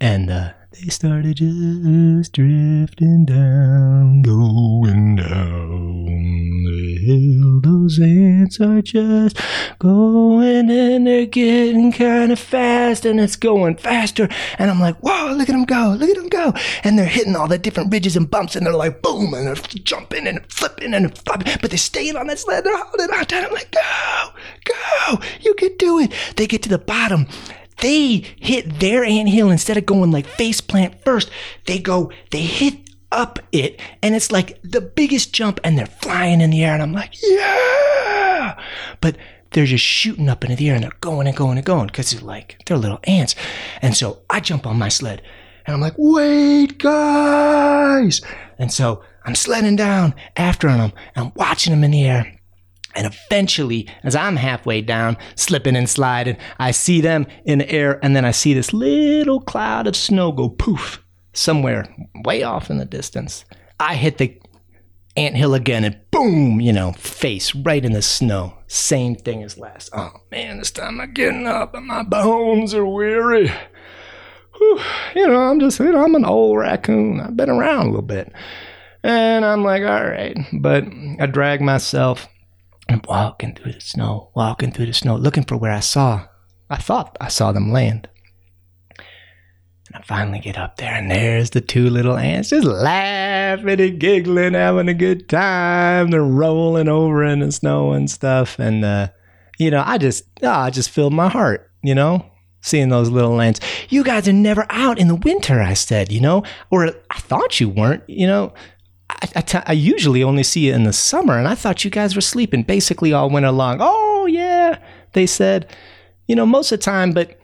And 0.00 0.30
uh, 0.30 0.52
they 0.80 0.88
started 0.88 1.36
just 1.36 2.32
drifting 2.32 3.24
down, 3.26 4.22
going 4.22 5.14
down 5.16 6.64
the 6.64 6.98
hill. 7.04 7.60
Those 7.60 8.00
ants 8.00 8.60
are 8.60 8.82
just 8.82 9.38
going 9.78 10.70
and 10.70 11.06
they're 11.06 11.26
getting 11.26 11.92
kind 11.92 12.32
of 12.32 12.40
fast 12.40 13.04
and 13.04 13.20
it's 13.20 13.36
going 13.36 13.76
faster. 13.76 14.28
And 14.58 14.70
I'm 14.70 14.80
like, 14.80 14.96
whoa, 14.96 15.32
look 15.32 15.48
at 15.48 15.52
them 15.52 15.64
go, 15.64 15.96
look 15.98 16.10
at 16.10 16.16
them 16.16 16.28
go. 16.28 16.52
And 16.82 16.98
they're 16.98 17.06
hitting 17.06 17.36
all 17.36 17.46
the 17.46 17.58
different 17.58 17.92
ridges 17.92 18.16
and 18.16 18.28
bumps 18.28 18.56
and 18.56 18.66
they're 18.66 18.74
like, 18.74 19.00
boom, 19.00 19.32
and 19.34 19.46
they're 19.46 19.54
jumping 19.54 20.26
and 20.26 20.44
flipping 20.50 20.92
and 20.92 21.16
flopping, 21.18 21.56
but 21.60 21.70
they're 21.70 21.78
staying 21.78 22.16
on 22.16 22.26
that 22.26 22.40
sled. 22.40 22.64
They're 22.64 22.76
holding 22.76 23.14
on 23.14 23.24
tight. 23.26 23.44
I'm 23.44 23.52
like, 23.52 23.70
go, 23.70 24.30
go, 24.64 25.20
you 25.40 25.54
can 25.54 25.76
do 25.76 26.00
it. 26.00 26.12
They 26.36 26.46
get 26.46 26.62
to 26.64 26.68
the 26.68 26.78
bottom 26.78 27.28
they 27.84 28.24
hit 28.40 28.80
their 28.80 29.04
anthill 29.04 29.50
instead 29.50 29.76
of 29.76 29.84
going 29.84 30.10
like 30.10 30.26
face 30.26 30.62
plant 30.62 31.04
first. 31.04 31.28
They 31.66 31.78
go, 31.78 32.10
they 32.30 32.40
hit 32.40 32.78
up 33.12 33.38
it, 33.52 33.78
and 34.02 34.14
it's 34.14 34.32
like 34.32 34.58
the 34.62 34.80
biggest 34.80 35.34
jump, 35.34 35.60
and 35.62 35.78
they're 35.78 35.86
flying 35.86 36.40
in 36.40 36.50
the 36.50 36.64
air, 36.64 36.72
and 36.72 36.82
I'm 36.82 36.92
like, 36.92 37.14
yeah! 37.22 38.58
But 39.00 39.16
they're 39.52 39.66
just 39.66 39.84
shooting 39.84 40.30
up 40.30 40.44
into 40.44 40.56
the 40.56 40.70
air, 40.70 40.74
and 40.74 40.82
they're 40.82 40.92
going 41.02 41.26
and 41.26 41.36
going 41.36 41.58
and 41.58 41.66
going 41.66 41.86
because 41.88 42.10
they're 42.10 42.22
like 42.22 42.56
they're 42.64 42.78
little 42.78 43.00
ants. 43.04 43.34
And 43.82 43.94
so 43.94 44.22
I 44.30 44.40
jump 44.40 44.66
on 44.66 44.78
my 44.78 44.88
sled, 44.88 45.20
and 45.66 45.74
I'm 45.74 45.80
like, 45.82 45.94
wait, 45.98 46.78
guys! 46.78 48.22
And 48.58 48.72
so 48.72 49.04
I'm 49.26 49.34
sledding 49.34 49.76
down 49.76 50.14
after 50.36 50.68
them, 50.68 50.92
and 51.14 51.26
I'm 51.26 51.32
watching 51.36 51.72
them 51.72 51.84
in 51.84 51.90
the 51.90 52.04
air. 52.04 52.33
And 52.94 53.12
eventually, 53.12 53.88
as 54.02 54.14
I'm 54.14 54.36
halfway 54.36 54.80
down, 54.80 55.16
slipping 55.34 55.76
and 55.76 55.88
sliding, 55.88 56.36
I 56.58 56.70
see 56.70 57.00
them 57.00 57.26
in 57.44 57.58
the 57.58 57.70
air, 57.70 57.98
and 58.02 58.14
then 58.14 58.24
I 58.24 58.30
see 58.30 58.54
this 58.54 58.72
little 58.72 59.40
cloud 59.40 59.86
of 59.86 59.96
snow 59.96 60.32
go 60.32 60.48
poof 60.48 61.04
somewhere 61.32 61.92
way 62.24 62.42
off 62.42 62.70
in 62.70 62.78
the 62.78 62.84
distance. 62.84 63.44
I 63.80 63.96
hit 63.96 64.18
the 64.18 64.38
ant 65.16 65.36
hill 65.36 65.54
again, 65.54 65.84
and 65.84 65.98
boom, 66.10 66.60
you 66.60 66.72
know, 66.72 66.92
face 66.92 67.54
right 67.54 67.84
in 67.84 67.92
the 67.92 68.02
snow. 68.02 68.58
Same 68.68 69.16
thing 69.16 69.42
as 69.42 69.58
last. 69.58 69.90
Oh 69.92 70.12
man, 70.30 70.58
this 70.58 70.70
time 70.70 71.00
I'm 71.00 71.12
getting 71.12 71.46
up, 71.46 71.74
and 71.74 71.86
my 71.86 72.02
bones 72.02 72.74
are 72.74 72.86
weary. 72.86 73.50
Whew, 74.56 74.80
you 75.16 75.26
know, 75.26 75.40
I'm 75.40 75.58
just, 75.58 75.80
you 75.80 75.90
know, 75.90 76.04
I'm 76.04 76.14
an 76.14 76.24
old 76.24 76.58
raccoon. 76.58 77.20
I've 77.20 77.36
been 77.36 77.50
around 77.50 77.86
a 77.86 77.90
little 77.90 78.02
bit. 78.02 78.32
And 79.02 79.44
I'm 79.44 79.64
like, 79.64 79.82
all 79.82 80.04
right. 80.04 80.36
But 80.52 80.84
I 81.20 81.26
drag 81.26 81.60
myself 81.60 82.28
and 82.88 83.04
walking 83.06 83.54
through 83.54 83.72
the 83.72 83.80
snow, 83.80 84.30
walking 84.34 84.72
through 84.72 84.86
the 84.86 84.92
snow, 84.92 85.16
looking 85.16 85.44
for 85.44 85.56
where 85.56 85.72
I 85.72 85.80
saw, 85.80 86.26
I 86.68 86.76
thought 86.76 87.16
I 87.20 87.28
saw 87.28 87.52
them 87.52 87.72
land. 87.72 88.08
And 88.98 89.96
I 89.96 90.02
finally 90.02 90.38
get 90.38 90.58
up 90.58 90.76
there, 90.76 90.94
and 90.94 91.10
there's 91.10 91.50
the 91.50 91.60
two 91.60 91.90
little 91.90 92.16
ants 92.16 92.50
just 92.50 92.66
laughing 92.66 93.80
and 93.80 93.98
giggling, 93.98 94.54
having 94.54 94.88
a 94.88 94.94
good 94.94 95.28
time. 95.28 96.10
They're 96.10 96.22
rolling 96.22 96.88
over 96.88 97.22
in 97.24 97.40
the 97.40 97.52
snow 97.52 97.92
and 97.92 98.10
stuff. 98.10 98.58
And, 98.58 98.84
uh, 98.84 99.08
you 99.58 99.70
know, 99.70 99.82
I 99.84 99.98
just, 99.98 100.24
oh, 100.42 100.48
I 100.48 100.70
just 100.70 100.90
filled 100.90 101.12
my 101.12 101.28
heart, 101.28 101.70
you 101.82 101.94
know, 101.94 102.24
seeing 102.62 102.88
those 102.88 103.10
little 103.10 103.40
ants. 103.40 103.60
You 103.90 104.04
guys 104.04 104.26
are 104.26 104.32
never 104.32 104.66
out 104.70 104.98
in 104.98 105.08
the 105.08 105.14
winter, 105.16 105.60
I 105.60 105.74
said, 105.74 106.10
you 106.10 106.20
know, 106.20 106.44
or 106.70 106.86
I 107.10 107.18
thought 107.18 107.60
you 107.60 107.68
weren't, 107.68 108.02
you 108.08 108.26
know. 108.26 108.54
I, 109.22 109.28
I, 109.36 109.40
t- 109.40 109.58
I 109.66 109.72
usually 109.72 110.22
only 110.22 110.42
see 110.42 110.68
it 110.68 110.74
in 110.74 110.84
the 110.84 110.92
summer, 110.92 111.38
and 111.38 111.48
I 111.48 111.54
thought 111.54 111.84
you 111.84 111.90
guys 111.90 112.14
were 112.14 112.20
sleeping 112.20 112.62
basically 112.62 113.12
all 113.12 113.30
winter 113.30 113.50
long. 113.50 113.78
Oh, 113.80 114.26
yeah, 114.26 114.78
they 115.12 115.26
said, 115.26 115.74
you 116.28 116.36
know, 116.36 116.46
most 116.46 116.72
of 116.72 116.80
the 116.80 116.84
time, 116.84 117.12
but 117.12 117.38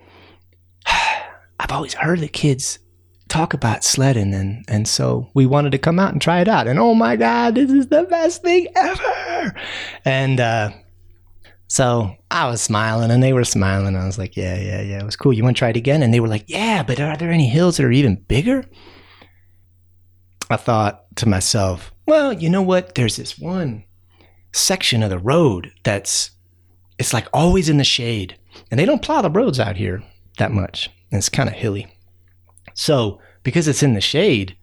I've 0.85 1.71
always 1.71 1.93
heard 1.93 2.19
the 2.19 2.27
kids 2.27 2.79
talk 3.29 3.53
about 3.53 3.83
sledding, 3.83 4.33
and, 4.33 4.65
and 4.67 4.87
so 4.87 5.29
we 5.33 5.45
wanted 5.45 5.71
to 5.71 5.77
come 5.77 5.99
out 5.99 6.11
and 6.11 6.21
try 6.21 6.41
it 6.41 6.47
out. 6.47 6.67
And 6.67 6.79
oh 6.79 6.93
my 6.93 7.15
God, 7.15 7.55
this 7.55 7.71
is 7.71 7.87
the 7.87 8.03
best 8.03 8.41
thing 8.41 8.67
ever! 8.75 9.55
And 10.03 10.39
uh, 10.39 10.71
so 11.67 12.15
I 12.29 12.49
was 12.49 12.61
smiling, 12.61 13.11
and 13.11 13.23
they 13.23 13.33
were 13.33 13.45
smiling. 13.45 13.95
I 13.95 14.05
was 14.05 14.17
like, 14.17 14.35
yeah, 14.35 14.59
yeah, 14.59 14.81
yeah, 14.81 14.99
it 14.99 15.05
was 15.05 15.15
cool. 15.15 15.31
You 15.31 15.43
want 15.43 15.55
to 15.55 15.59
try 15.59 15.69
it 15.69 15.77
again? 15.77 16.03
And 16.03 16.13
they 16.13 16.19
were 16.19 16.27
like, 16.27 16.45
yeah, 16.47 16.83
but 16.83 16.99
are 16.99 17.15
there 17.15 17.31
any 17.31 17.47
hills 17.47 17.77
that 17.77 17.85
are 17.85 17.91
even 17.91 18.15
bigger? 18.27 18.65
I 20.51 20.57
thought 20.57 21.15
to 21.17 21.27
myself, 21.27 21.91
well, 22.05 22.33
you 22.33 22.49
know 22.49 22.61
what? 22.61 22.95
There's 22.95 23.17
this 23.17 23.37
one 23.37 23.85
section 24.53 25.01
of 25.01 25.09
the 25.09 25.19
road 25.19 25.71
that's 25.83 26.31
it's 27.01 27.13
like 27.13 27.27
always 27.33 27.69
in 27.69 27.77
the 27.77 27.83
shade. 27.83 28.37
And 28.69 28.79
they 28.79 28.85
don't 28.85 29.01
plow 29.01 29.21
the 29.21 29.29
roads 29.31 29.59
out 29.59 29.77
here 29.77 30.03
that 30.37 30.51
much. 30.51 30.89
And 31.11 31.17
it's 31.17 31.29
kind 31.29 31.49
of 31.49 31.55
hilly. 31.55 31.87
So, 32.73 33.19
because 33.43 33.67
it's 33.67 33.81
in 33.81 33.95
the 33.95 34.01
shade, 34.01 34.55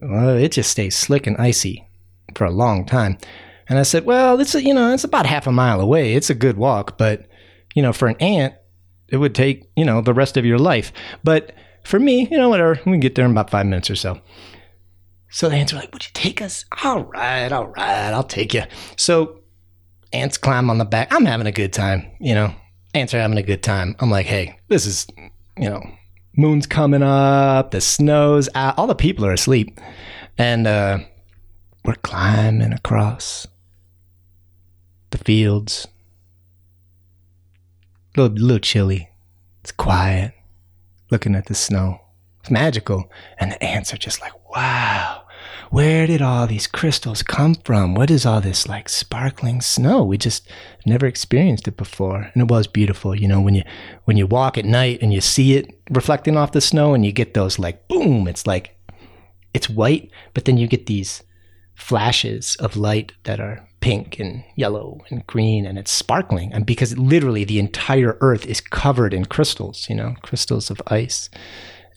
well, 0.00 0.36
it 0.36 0.52
just 0.52 0.70
stays 0.70 0.96
slick 0.96 1.26
and 1.26 1.36
icy 1.36 1.88
for 2.34 2.44
a 2.44 2.50
long 2.50 2.86
time. 2.86 3.18
And 3.68 3.78
I 3.78 3.82
said, 3.82 4.04
well, 4.04 4.40
it's 4.40 4.54
a, 4.54 4.62
you 4.62 4.72
know, 4.72 4.92
it's 4.92 5.04
about 5.04 5.26
half 5.26 5.46
a 5.46 5.52
mile 5.52 5.80
away. 5.80 6.14
It's 6.14 6.30
a 6.30 6.34
good 6.34 6.56
walk, 6.56 6.96
but 6.96 7.26
you 7.74 7.82
know, 7.82 7.92
for 7.92 8.08
an 8.08 8.16
ant, 8.20 8.54
it 9.08 9.16
would 9.16 9.34
take, 9.34 9.68
you 9.76 9.84
know, 9.84 10.00
the 10.00 10.14
rest 10.14 10.36
of 10.36 10.44
your 10.44 10.58
life. 10.58 10.92
But 11.24 11.54
for 11.84 11.98
me, 11.98 12.28
you 12.30 12.38
know, 12.38 12.48
whatever, 12.48 12.80
we 12.86 12.92
can 12.92 13.00
get 13.00 13.14
there 13.14 13.24
in 13.24 13.30
about 13.32 13.50
five 13.50 13.66
minutes 13.66 13.90
or 13.90 13.96
so. 13.96 14.20
So 15.30 15.48
the 15.48 15.56
ants 15.56 15.72
are 15.72 15.76
like, 15.76 15.92
Would 15.92 16.04
you 16.04 16.10
take 16.12 16.42
us? 16.42 16.64
All 16.84 17.04
right, 17.04 17.50
all 17.50 17.68
right, 17.68 18.12
I'll 18.12 18.24
take 18.24 18.52
you. 18.54 18.64
So 18.96 19.40
ants 20.12 20.36
climb 20.36 20.70
on 20.70 20.78
the 20.78 20.84
back. 20.84 21.12
I'm 21.12 21.24
having 21.24 21.46
a 21.46 21.52
good 21.52 21.72
time, 21.72 22.10
you 22.20 22.34
know. 22.34 22.54
Ants 22.92 23.14
are 23.14 23.20
having 23.20 23.38
a 23.38 23.42
good 23.42 23.62
time. 23.62 23.94
I'm 24.00 24.10
like, 24.10 24.26
hey, 24.26 24.58
this 24.66 24.84
is, 24.84 25.06
you 25.56 25.70
know, 25.70 25.80
moon's 26.36 26.66
coming 26.66 27.02
up, 27.04 27.70
the 27.70 27.80
snow's 27.80 28.48
out, 28.56 28.76
all 28.76 28.88
the 28.88 28.96
people 28.96 29.24
are 29.24 29.32
asleep. 29.32 29.80
And 30.36 30.66
uh, 30.66 30.98
we're 31.84 31.94
climbing 31.94 32.72
across 32.72 33.46
the 35.10 35.18
fields. 35.18 35.86
A 38.16 38.22
little, 38.22 38.36
little 38.36 38.58
chilly. 38.58 39.10
It's 39.62 39.70
quiet. 39.72 40.32
Looking 41.10 41.36
at 41.36 41.46
the 41.46 41.54
snow. 41.54 42.00
It's 42.40 42.50
magical. 42.50 43.10
And 43.38 43.52
the 43.52 43.62
ants 43.62 43.92
are 43.92 43.98
just 43.98 44.20
like, 44.20 44.32
wow, 44.50 45.19
where 45.70 46.04
did 46.08 46.20
all 46.20 46.48
these 46.48 46.66
crystals 46.66 47.22
come 47.22 47.54
from? 47.54 47.94
What 47.94 48.10
is 48.10 48.26
all 48.26 48.40
this 48.40 48.68
like 48.68 48.88
sparkling 48.88 49.60
snow? 49.60 50.02
We 50.02 50.18
just 50.18 50.48
never 50.84 51.06
experienced 51.06 51.68
it 51.68 51.76
before. 51.76 52.28
And 52.34 52.42
it 52.42 52.50
was 52.50 52.66
beautiful. 52.66 53.14
You 53.14 53.28
know, 53.28 53.40
when 53.40 53.54
you 53.54 53.62
when 54.04 54.16
you 54.16 54.26
walk 54.26 54.58
at 54.58 54.64
night 54.64 54.98
and 55.00 55.14
you 55.14 55.20
see 55.20 55.56
it 55.56 55.72
reflecting 55.88 56.36
off 56.36 56.52
the 56.52 56.60
snow 56.60 56.92
and 56.92 57.06
you 57.06 57.12
get 57.12 57.34
those 57.34 57.58
like 57.60 57.86
boom, 57.86 58.26
it's 58.26 58.48
like 58.48 58.76
it's 59.54 59.70
white, 59.70 60.10
but 60.34 60.44
then 60.44 60.56
you 60.56 60.66
get 60.66 60.86
these 60.86 61.22
flashes 61.74 62.56
of 62.56 62.76
light 62.76 63.12
that 63.22 63.40
are 63.40 63.66
pink 63.80 64.18
and 64.18 64.44
yellow 64.56 64.98
and 65.08 65.26
green 65.26 65.64
and 65.64 65.78
it's 65.78 65.90
sparkling 65.90 66.52
and 66.52 66.66
because 66.66 66.98
literally 66.98 67.44
the 67.44 67.58
entire 67.58 68.18
earth 68.20 68.44
is 68.44 68.60
covered 68.60 69.14
in 69.14 69.24
crystals 69.24 69.88
you 69.88 69.96
know 69.96 70.14
crystals 70.20 70.70
of 70.70 70.82
ice 70.88 71.30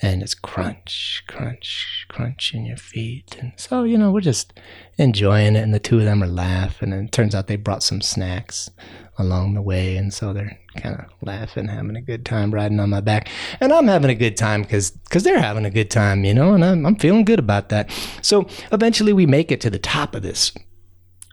and 0.03 0.21
it's 0.21 0.33
crunch, 0.33 1.23
crunch, 1.27 2.05
crunch 2.09 2.53
in 2.53 2.65
your 2.65 2.75
feet. 2.75 3.37
And 3.39 3.53
so, 3.55 3.83
you 3.83 3.97
know, 3.97 4.11
we're 4.11 4.19
just 4.19 4.51
enjoying 4.97 5.55
it. 5.55 5.63
And 5.63 5.73
the 5.73 5.79
two 5.79 5.97
of 5.97 6.03
them 6.03 6.21
are 6.21 6.27
laughing. 6.27 6.91
And 6.91 7.07
it 7.07 7.13
turns 7.13 7.33
out 7.33 7.47
they 7.47 7.55
brought 7.55 7.83
some 7.83 8.01
snacks 8.01 8.69
along 9.17 9.53
the 9.53 9.61
way. 9.61 9.95
And 9.95 10.13
so 10.13 10.33
they're 10.33 10.59
kind 10.75 10.99
of 10.99 11.05
laughing, 11.21 11.69
having 11.69 11.95
a 11.95 12.01
good 12.01 12.25
time 12.25 12.53
riding 12.53 12.81
on 12.81 12.89
my 12.89 12.99
back. 12.99 13.29
And 13.61 13.71
I'm 13.71 13.87
having 13.87 14.11
a 14.11 14.15
good 14.15 14.35
time 14.35 14.63
because 14.63 14.91
cause 15.09 15.23
they're 15.23 15.39
having 15.39 15.65
a 15.65 15.69
good 15.69 15.89
time, 15.89 16.25
you 16.25 16.33
know, 16.33 16.53
and 16.53 16.65
I'm, 16.65 16.85
I'm 16.85 16.97
feeling 16.97 17.23
good 17.23 17.39
about 17.39 17.69
that. 17.69 17.89
So 18.21 18.45
eventually 18.73 19.13
we 19.13 19.25
make 19.25 19.53
it 19.53 19.61
to 19.61 19.69
the 19.69 19.79
top 19.79 20.15
of 20.15 20.21
this 20.21 20.51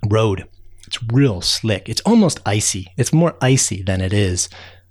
road. 0.08 0.46
It's 0.86 1.02
real 1.12 1.40
slick. 1.40 1.88
It's 1.88 2.02
almost 2.02 2.38
icy. 2.46 2.86
It's 2.96 3.12
more 3.12 3.36
icy 3.40 3.82
than 3.82 4.00
it 4.00 4.12
is 4.12 4.48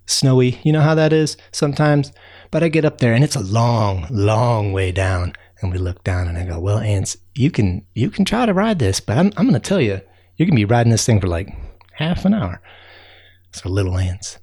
snowy. 0.10 0.60
You 0.63 0.74
know 0.74 0.82
how 0.82 0.96
that 0.96 1.13
is 1.13 1.38
sometimes? 1.51 2.12
But 2.51 2.63
I 2.63 2.70
get 2.70 2.86
up 2.86 3.00
there 3.00 3.13
and 3.13 3.24
it's 3.24 3.36
a 3.36 3.44
long, 3.44 4.08
long 4.10 4.74
way 4.74 4.92
down. 4.92 5.34
And 5.62 5.72
we 5.72 5.78
look 5.78 6.04
down 6.04 6.28
and 6.28 6.38
I 6.38 6.46
go, 6.46 6.60
well, 6.60 6.80
ants, 6.80 7.18
you 7.36 7.51
can 7.51 7.86
you 7.94 8.10
can 8.10 8.24
try 8.25 8.46
to 8.46 8.54
ride 8.54 8.80
this, 8.80 9.00
but 9.00 9.18
I'm 9.18 9.32
I'm 9.36 9.46
gonna 9.46 9.60
tell 9.60 9.82
you, 9.82 10.01
you're 10.39 10.46
going 10.46 10.56
to 10.56 10.66
be 10.66 10.74
riding 10.74 10.89
this 10.89 11.06
thing 11.06 11.20
for 11.20 11.28
like 11.28 11.54
half 11.92 12.24
an 12.24 12.34
hour. 12.34 12.62
So 13.51 13.68
little 13.68 13.98
ants. 13.98 14.39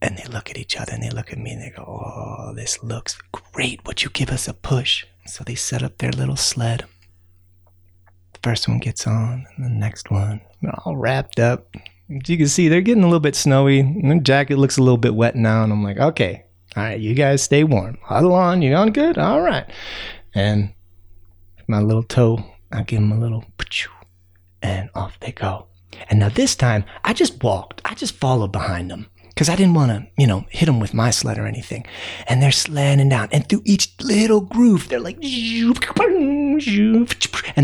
And 0.00 0.16
they 0.16 0.24
look 0.32 0.48
at 0.48 0.56
each 0.56 0.76
other 0.76 0.92
and 0.92 1.02
they 1.02 1.10
look 1.10 1.32
at 1.32 1.38
me 1.38 1.50
and 1.50 1.60
they 1.60 1.72
go, 1.76 1.82
Oh, 1.82 2.54
this 2.54 2.80
looks 2.84 3.18
great. 3.32 3.84
Would 3.84 4.04
you 4.04 4.10
give 4.10 4.30
us 4.30 4.46
a 4.46 4.54
push? 4.54 5.04
So 5.26 5.42
they 5.42 5.56
set 5.56 5.82
up 5.82 5.98
their 5.98 6.12
little 6.12 6.36
sled. 6.36 6.84
The 8.34 8.38
first 8.44 8.68
one 8.68 8.78
gets 8.78 9.04
on, 9.04 9.46
and 9.56 9.64
the 9.64 9.68
next 9.68 10.12
one. 10.12 10.40
All 10.84 10.96
wrapped 10.96 11.40
up. 11.40 11.74
You 12.08 12.38
can 12.38 12.48
see, 12.48 12.68
they're 12.68 12.80
getting 12.80 13.02
a 13.02 13.06
little 13.06 13.20
bit 13.20 13.36
snowy. 13.36 13.80
And 13.80 14.10
their 14.10 14.18
jacket 14.18 14.56
looks 14.56 14.78
a 14.78 14.82
little 14.82 14.96
bit 14.96 15.14
wet 15.14 15.36
now. 15.36 15.62
And 15.62 15.72
I'm 15.72 15.84
like, 15.84 15.98
okay, 15.98 16.44
all 16.76 16.82
right, 16.82 16.98
you 16.98 17.14
guys 17.14 17.42
stay 17.42 17.64
warm. 17.64 17.98
Huddle 18.02 18.34
on. 18.34 18.62
You 18.62 18.74
on 18.74 18.92
good? 18.92 19.18
All 19.18 19.40
right. 19.40 19.66
And 20.34 20.72
my 21.66 21.80
little 21.80 22.02
toe, 22.02 22.44
I 22.72 22.82
give 22.82 23.00
them 23.00 23.12
a 23.12 23.18
little, 23.18 23.44
and 24.62 24.88
off 24.94 25.18
they 25.20 25.32
go. 25.32 25.66
And 26.08 26.20
now 26.20 26.28
this 26.28 26.54
time, 26.54 26.84
I 27.04 27.12
just 27.12 27.42
walked. 27.42 27.82
I 27.84 27.94
just 27.94 28.14
followed 28.14 28.52
behind 28.52 28.90
them 28.90 29.08
because 29.38 29.48
I 29.48 29.54
didn't 29.54 29.74
want 29.74 29.92
to, 29.92 30.04
you 30.16 30.26
know, 30.26 30.46
hit 30.50 30.66
them 30.66 30.80
with 30.80 30.92
my 30.92 31.10
sled 31.10 31.38
or 31.38 31.46
anything. 31.46 31.86
And 32.26 32.42
they're 32.42 32.50
sledding 32.50 33.08
down, 33.08 33.28
and 33.30 33.48
through 33.48 33.62
each 33.64 33.94
little 34.02 34.40
groove, 34.40 34.88
they're 34.88 34.98
like, 34.98 35.22
and 35.22 35.76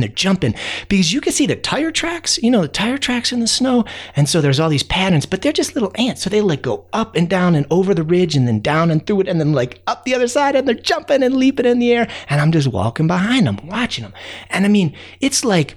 they're 0.01 0.09
jumping 0.09 0.55
because 0.89 1.13
you 1.13 1.21
can 1.21 1.33
see 1.33 1.47
the 1.47 1.57
tire 1.57 1.91
tracks, 1.91 2.41
you 2.41 2.49
know, 2.49 2.63
the 2.63 2.69
tire 2.69 2.97
tracks 2.97 3.33
in 3.33 3.41
the 3.41 3.49
snow. 3.49 3.85
And 4.15 4.29
so 4.29 4.41
there's 4.41 4.61
all 4.61 4.69
these 4.69 4.85
patterns, 4.85 5.27
but 5.27 5.43
they're 5.43 5.51
just 5.51 5.75
little 5.75 5.91
ants. 5.97 6.23
So 6.23 6.31
they 6.31 6.41
like 6.41 6.63
go 6.63 6.87
up 6.93 7.17
and 7.17 7.29
down 7.29 7.57
and 7.57 7.67
over 7.73 7.93
the 7.93 8.05
ridge 8.05 8.37
and 8.37 8.47
then 8.47 8.61
down 8.61 8.93
and 8.93 9.05
through 9.05 9.23
it 9.23 9.29
and 9.29 9.41
then 9.41 9.53
like 9.53 9.83
up 9.89 10.05
the 10.05 10.15
other 10.15 10.29
side 10.29 10.55
and 10.55 10.69
they're 10.69 10.77
jumping 10.77 11.25
and 11.25 11.35
leaping 11.35 11.67
in 11.67 11.81
the 11.81 11.93
air. 11.93 12.09
And 12.29 12.41
I'm 12.41 12.53
just 12.53 12.69
walking 12.69 13.09
behind 13.09 13.49
them, 13.49 13.59
watching 13.67 14.05
them. 14.05 14.15
And 14.49 14.65
I 14.65 14.69
mean, 14.69 14.95
it's 15.21 15.45
like, 15.45 15.75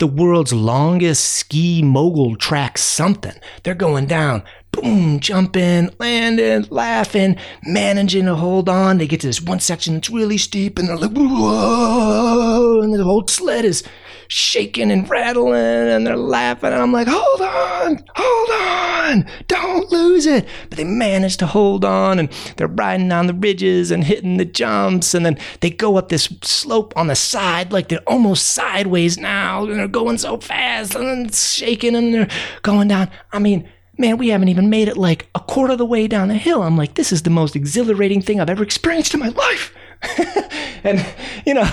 the 0.00 0.06
world's 0.06 0.54
longest 0.54 1.26
ski 1.26 1.82
mogul 1.82 2.34
track 2.34 2.78
something. 2.78 3.34
They're 3.62 3.74
going 3.74 4.06
down 4.06 4.42
boom, 4.72 5.20
jumping, 5.20 5.90
landing, 5.98 6.66
laughing, 6.70 7.36
managing 7.64 8.26
to 8.26 8.34
hold 8.34 8.68
on. 8.68 8.98
They 8.98 9.06
get 9.06 9.20
to 9.20 9.26
this 9.26 9.42
one 9.42 9.60
section 9.60 9.94
that's 9.94 10.10
really 10.10 10.38
steep 10.38 10.78
and 10.78 10.88
they're 10.88 10.96
like, 10.96 11.12
whoa, 11.12 12.80
and 12.82 12.94
the 12.94 13.04
whole 13.04 13.26
sled 13.26 13.64
is 13.64 13.82
shaking 14.28 14.92
and 14.92 15.10
rattling 15.10 15.54
and 15.54 16.06
they're 16.06 16.16
laughing. 16.16 16.72
And 16.72 16.80
I'm 16.80 16.92
like, 16.92 17.08
hold 17.08 17.40
on, 17.40 18.04
hold 18.14 18.50
on, 18.50 19.26
don't 19.48 19.90
lose 19.90 20.24
it. 20.24 20.46
But 20.68 20.78
they 20.78 20.84
manage 20.84 21.36
to 21.38 21.46
hold 21.46 21.84
on 21.84 22.18
and 22.20 22.30
they're 22.56 22.68
riding 22.68 23.08
down 23.08 23.26
the 23.26 23.34
ridges 23.34 23.90
and 23.90 24.04
hitting 24.04 24.36
the 24.36 24.44
jumps. 24.44 25.14
And 25.14 25.26
then 25.26 25.36
they 25.60 25.70
go 25.70 25.96
up 25.96 26.10
this 26.10 26.32
slope 26.42 26.96
on 26.96 27.08
the 27.08 27.16
side, 27.16 27.72
like 27.72 27.88
they're 27.88 27.98
almost 28.06 28.50
sideways 28.50 29.18
now. 29.18 29.64
And 29.64 29.80
they're 29.80 29.88
going 29.88 30.18
so 30.18 30.38
fast 30.38 30.94
and 30.94 31.06
then 31.06 31.32
shaking 31.32 31.96
and 31.96 32.14
they're 32.14 32.28
going 32.62 32.88
down. 32.88 33.10
I 33.32 33.40
mean, 33.40 33.68
man, 34.00 34.18
we 34.18 34.28
haven't 34.28 34.48
even 34.48 34.70
made 34.70 34.88
it 34.88 34.96
like 34.96 35.28
a 35.34 35.40
quarter 35.40 35.72
of 35.72 35.78
the 35.78 35.86
way 35.86 36.08
down 36.08 36.28
the 36.28 36.34
hill. 36.34 36.62
I'm 36.62 36.76
like, 36.76 36.94
this 36.94 37.12
is 37.12 37.22
the 37.22 37.30
most 37.30 37.54
exhilarating 37.54 38.22
thing 38.22 38.40
I've 38.40 38.50
ever 38.50 38.64
experienced 38.64 39.14
in 39.14 39.20
my 39.20 39.28
life. 39.28 39.74
and 40.84 41.06
you 41.46 41.54
know, 41.54 41.70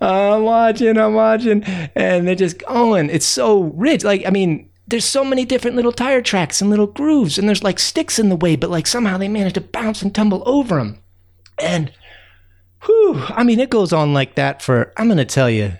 I'm 0.00 0.44
watching, 0.44 0.96
I'm 0.96 1.14
watching, 1.14 1.64
and 1.64 2.26
they're 2.26 2.34
just 2.34 2.58
going. 2.58 3.10
It's 3.10 3.26
so 3.26 3.64
rich. 3.74 4.04
Like, 4.04 4.24
I 4.24 4.30
mean, 4.30 4.70
there's 4.86 5.04
so 5.04 5.24
many 5.24 5.44
different 5.44 5.76
little 5.76 5.92
tire 5.92 6.22
tracks 6.22 6.60
and 6.60 6.70
little 6.70 6.86
grooves, 6.86 7.38
and 7.38 7.48
there's 7.48 7.64
like 7.64 7.78
sticks 7.78 8.18
in 8.18 8.28
the 8.28 8.36
way, 8.36 8.56
but 8.56 8.70
like 8.70 8.86
somehow 8.86 9.18
they 9.18 9.28
manage 9.28 9.54
to 9.54 9.60
bounce 9.60 10.02
and 10.02 10.14
tumble 10.14 10.42
over 10.46 10.76
them. 10.76 11.02
And 11.58 11.92
whew, 12.84 13.22
I 13.28 13.44
mean, 13.44 13.60
it 13.60 13.70
goes 13.70 13.92
on 13.92 14.12
like 14.12 14.34
that 14.36 14.62
for, 14.62 14.92
I'm 14.96 15.06
going 15.06 15.18
to 15.18 15.24
tell 15.24 15.50
you, 15.50 15.72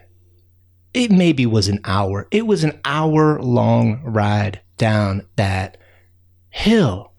it 0.93 1.11
maybe 1.11 1.45
was 1.45 1.69
an 1.69 1.81
hour. 1.85 2.29
It 2.31 2.47
was 2.47 2.65
an 2.65 2.81
hour 2.85 3.41
long 3.41 4.01
ride 4.05 4.61
down 4.79 5.27
that 5.37 5.77
hill. 6.55 7.13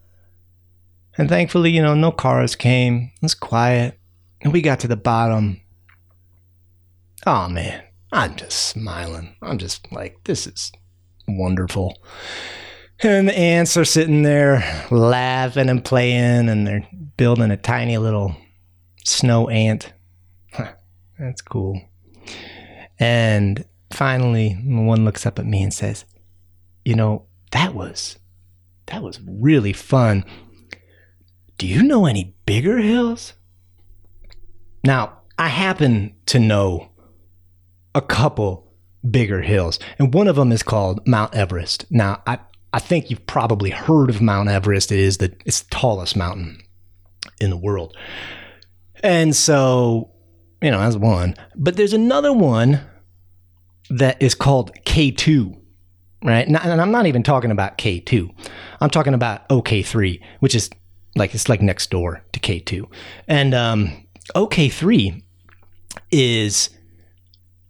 And 1.18 1.28
thankfully, 1.28 1.70
you 1.70 1.82
know, 1.82 1.94
no 1.94 2.12
cars 2.12 2.56
came. 2.56 3.12
It 3.16 3.22
was 3.22 3.36
quiet. 3.36 4.00
And 4.42 4.54
we 4.54 4.62
got 4.62 4.80
to 4.80 4.88
the 4.88 4.96
bottom. 4.96 5.62
Oh 7.28 7.50
man, 7.50 7.84
I'm 8.12 8.36
just 8.36 8.58
smiling. 8.70 9.36
I'm 9.42 9.58
just 9.58 9.92
like, 9.92 10.18
this 10.24 10.48
is 10.48 10.72
wonderful. 11.28 11.98
And 13.02 13.28
the 13.28 13.38
ants 13.38 13.76
are 13.76 13.86
sitting 13.86 14.24
there 14.24 14.88
laughing 14.90 15.70
and 15.70 15.84
playing, 15.84 16.48
and 16.48 16.66
they're 16.66 16.88
building 17.18 17.52
a 17.52 17.58
tiny 17.58 17.98
little 17.98 18.38
snow 19.04 19.50
ant. 19.50 19.92
That's 21.20 21.42
cool. 21.42 21.82
And 23.00 23.66
finally, 23.92 24.54
one 24.64 25.04
looks 25.04 25.26
up 25.26 25.40
at 25.40 25.46
me 25.46 25.62
and 25.62 25.74
says, 25.74 26.06
You 26.86 26.96
know, 26.96 27.26
that 27.52 27.74
was 27.74 28.18
that 28.88 29.02
was 29.02 29.20
really 29.26 29.74
fun. 29.74 30.26
Do 31.58 31.68
you 31.68 31.84
know 31.84 32.06
any 32.06 32.36
bigger 32.46 32.78
hills? 32.78 33.34
Now, 34.84 35.20
I 35.38 35.48
happen 35.48 36.16
to 36.28 36.40
know 36.40 36.90
a 37.94 38.02
couple 38.02 38.72
bigger 39.10 39.42
hills, 39.42 39.80
and 39.98 40.14
one 40.14 40.28
of 40.28 40.36
them 40.36 40.52
is 40.52 40.64
called 40.64 41.06
Mount 41.08 41.34
Everest. 41.34 41.86
Now, 41.90 42.22
I, 42.28 42.40
I 42.74 42.80
think 42.80 43.10
you've 43.10 43.26
probably 43.26 43.70
heard 43.70 44.10
of 44.10 44.22
Mount 44.22 44.50
Everest. 44.50 44.92
It 44.92 45.00
is 45.00 45.18
the 45.18 45.36
it's 45.46 45.62
the 45.62 45.70
tallest 45.72 46.16
mountain 46.16 46.62
in 47.40 47.50
the 47.50 47.58
world. 47.58 47.96
And 49.02 49.36
so, 49.36 50.12
you 50.62 50.72
know, 50.72 50.80
that's 50.80 50.96
one. 50.96 51.36
But 51.56 51.78
there's 51.78 51.94
another 51.94 52.34
one 52.34 52.82
that 53.90 54.22
is 54.22 54.36
called 54.36 54.72
K2 54.86 55.62
right? 56.26 56.48
And 56.48 56.58
I'm 56.58 56.92
not 56.92 57.06
even 57.06 57.24
talking 57.24 57.52
about 57.52 57.78
K2. 57.78 58.30
I'm 58.82 58.90
talking 58.90 59.14
about 59.14 59.48
OK3, 59.50 60.22
which 60.40 60.56
is 60.56 60.70
like 61.16 61.34
it's 61.34 61.50
like 61.50 61.62
next 61.62 61.90
door 61.90 62.24
to 62.34 62.40
K2. 62.40 62.86
And 63.28 63.54
um, 63.54 64.06
OK3 64.36 65.22
is 66.12 66.70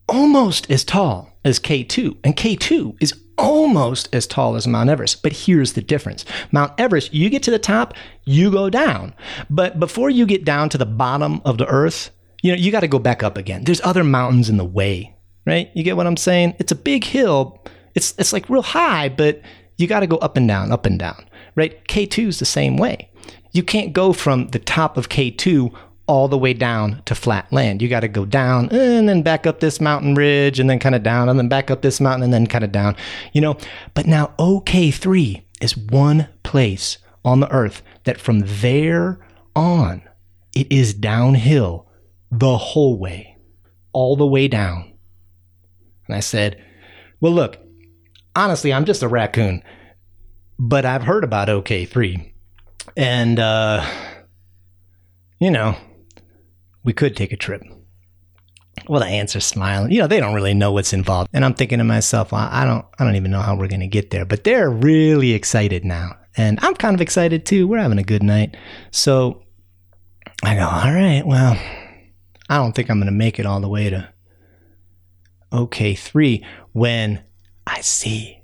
almost 0.08 0.70
as 0.70 0.84
tall 0.84 1.32
as 1.44 1.60
K2, 1.60 2.18
and 2.24 2.36
K2 2.36 2.98
is 3.02 3.14
almost 3.38 4.14
as 4.14 4.26
tall 4.28 4.56
as 4.56 4.68
Mount 4.68 4.90
Everest. 4.90 5.22
But 5.22 5.34
here's 5.34 5.74
the 5.74 5.82
difference 5.82 6.26
Mount 6.52 6.74
Everest, 6.80 7.14
you 7.14 7.30
get 7.30 7.44
to 7.44 7.52
the 7.52 7.60
top, 7.60 7.94
you 8.26 8.52
go 8.52 8.70
down. 8.70 9.14
But 9.50 9.80
before 9.80 10.10
you 10.10 10.26
get 10.26 10.46
down 10.46 10.70
to 10.70 10.78
the 10.78 10.86
bottom 10.86 11.42
of 11.46 11.58
the 11.58 11.68
earth, 11.68 12.12
you 12.42 12.52
know, 12.52 12.58
you 12.58 12.72
got 12.72 12.82
to 12.82 12.88
go 12.88 13.00
back 13.00 13.24
up 13.24 13.38
again. 13.38 13.64
There's 13.64 13.82
other 13.82 14.04
mountains 14.04 14.50
in 14.50 14.58
the 14.58 14.66
way, 14.66 15.16
right? 15.46 15.70
You 15.74 15.84
get 15.84 15.98
what 15.98 16.08
I'm 16.08 16.18
saying? 16.18 16.56
It's 16.60 16.72
a 16.72 16.76
big 16.76 17.04
hill, 17.04 17.64
it's 17.94 18.14
it's 18.18 18.34
like 18.34 18.50
real 18.50 18.64
high, 18.64 19.10
but 19.10 19.42
you 19.78 19.88
got 19.88 20.02
to 20.02 20.08
go 20.08 20.18
up 20.18 20.38
and 20.38 20.48
down, 20.48 20.72
up 20.72 20.86
and 20.86 21.00
down, 21.00 21.26
right? 21.56 21.86
K2 21.88 22.28
is 22.28 22.40
the 22.40 22.46
same 22.46 22.78
way. 22.78 23.10
You 23.52 23.64
can't 23.64 23.94
go 23.94 24.14
from 24.14 24.48
the 24.48 24.60
top 24.60 24.98
of 24.98 25.10
K2 25.10 25.74
all 26.08 26.28
the 26.28 26.38
way 26.38 26.54
down 26.54 27.02
to 27.06 27.16
flat 27.16 27.52
land. 27.52 27.82
You 27.82 27.88
got 27.88 28.02
to 28.02 28.08
go 28.08 28.26
down 28.26 28.70
and 28.70 29.10
then 29.10 29.22
back 29.22 29.48
up 29.48 29.60
this 29.60 29.82
mountain 29.82 30.14
ridge 30.14 30.60
and 30.60 30.70
then 30.70 30.80
kind 30.80 30.96
of 30.96 31.04
down 31.04 31.30
and 31.30 31.40
then 31.40 31.50
back 31.50 31.72
up 31.72 31.82
this 31.82 32.00
mountain 32.00 32.24
and 32.24 32.34
then 32.34 32.48
kind 32.48 32.64
of 32.64 32.72
down, 32.72 32.96
you 33.34 33.42
know. 33.42 33.58
But 33.94 34.06
now 34.06 34.34
OK3 34.38 35.44
is 35.62 35.78
one 35.78 36.28
place 36.44 36.98
on 37.24 37.40
the 37.40 37.52
earth 37.52 37.82
that 38.04 38.22
from 38.22 38.42
there 38.46 39.20
on, 39.56 40.04
it 40.56 40.72
is 40.72 40.94
downhill 40.94 41.88
the 42.32 42.58
whole 42.58 43.00
way, 43.00 43.38
all 43.94 44.16
the 44.16 44.28
way 44.28 44.48
down. 44.48 44.94
And 46.08 46.16
I 46.16 46.20
said, 46.20 46.62
well, 47.20 47.32
look, 47.32 47.58
honestly, 48.36 48.74
I'm 48.74 48.86
just 48.86 49.04
a 49.04 49.08
raccoon, 49.08 49.64
but 50.60 50.86
I've 50.86 51.04
heard 51.04 51.24
about 51.24 51.48
OK3. 51.48 52.32
And, 52.98 53.40
uh, 53.40 53.86
you 55.40 55.52
know, 55.52 55.76
we 56.84 56.94
could 56.94 57.16
take 57.16 57.32
a 57.32 57.38
trip. 57.38 57.62
Well, 58.88 59.00
the 59.00 59.08
ants 59.08 59.36
are 59.36 59.42
smiling. 59.42 59.92
You 59.92 60.00
know, 60.00 60.08
they 60.08 60.20
don't 60.20 60.36
really 60.36 60.54
know 60.54 60.72
what's 60.72 60.94
involved. 60.94 61.30
And 61.34 61.44
I'm 61.44 61.56
thinking 61.56 61.80
to 61.80 61.84
myself, 61.84 62.32
I 62.34 62.66
don't, 62.66 62.86
I 63.00 63.04
don't 63.04 63.16
even 63.16 63.32
know 63.32 63.42
how 63.42 63.56
we're 63.56 63.68
going 63.68 63.80
to 63.80 63.88
get 63.88 64.12
there. 64.12 64.26
But 64.26 64.44
they're 64.44 64.70
really 64.70 65.32
excited 65.32 65.84
now, 65.84 66.12
and 66.38 66.60
I'm 66.62 66.76
kind 66.76 66.94
of 66.94 67.02
excited 67.02 67.46
too. 67.46 67.68
We're 67.68 67.80
having 67.80 67.98
a 67.98 68.04
good 68.04 68.22
night. 68.22 68.56
So 68.92 69.44
I 70.44 70.56
go, 70.56 70.68
all 70.68 70.94
right, 70.94 71.24
well, 71.26 71.58
I 72.50 72.58
don't 72.58 72.74
think 72.74 72.92
I'm 72.92 73.00
going 73.00 73.08
to 73.08 73.12
make 73.12 73.40
it 73.40 73.46
all 73.46 73.60
the 73.60 73.70
way 73.70 73.90
to 73.90 74.14
OK3 75.52 76.46
when 76.74 77.24
I 77.68 77.82
see 77.82 78.42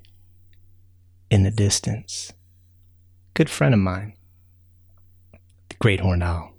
in 1.29 1.43
the 1.43 1.51
distance. 1.51 2.33
Good 3.33 3.49
friend 3.49 3.73
of 3.73 3.79
mine, 3.79 4.13
the 5.69 5.75
great 5.79 6.01
horned 6.01 6.23
owl. 6.23 6.53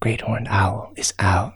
Great 0.00 0.20
horned 0.20 0.48
owl 0.48 0.92
is 0.96 1.14
out 1.18 1.54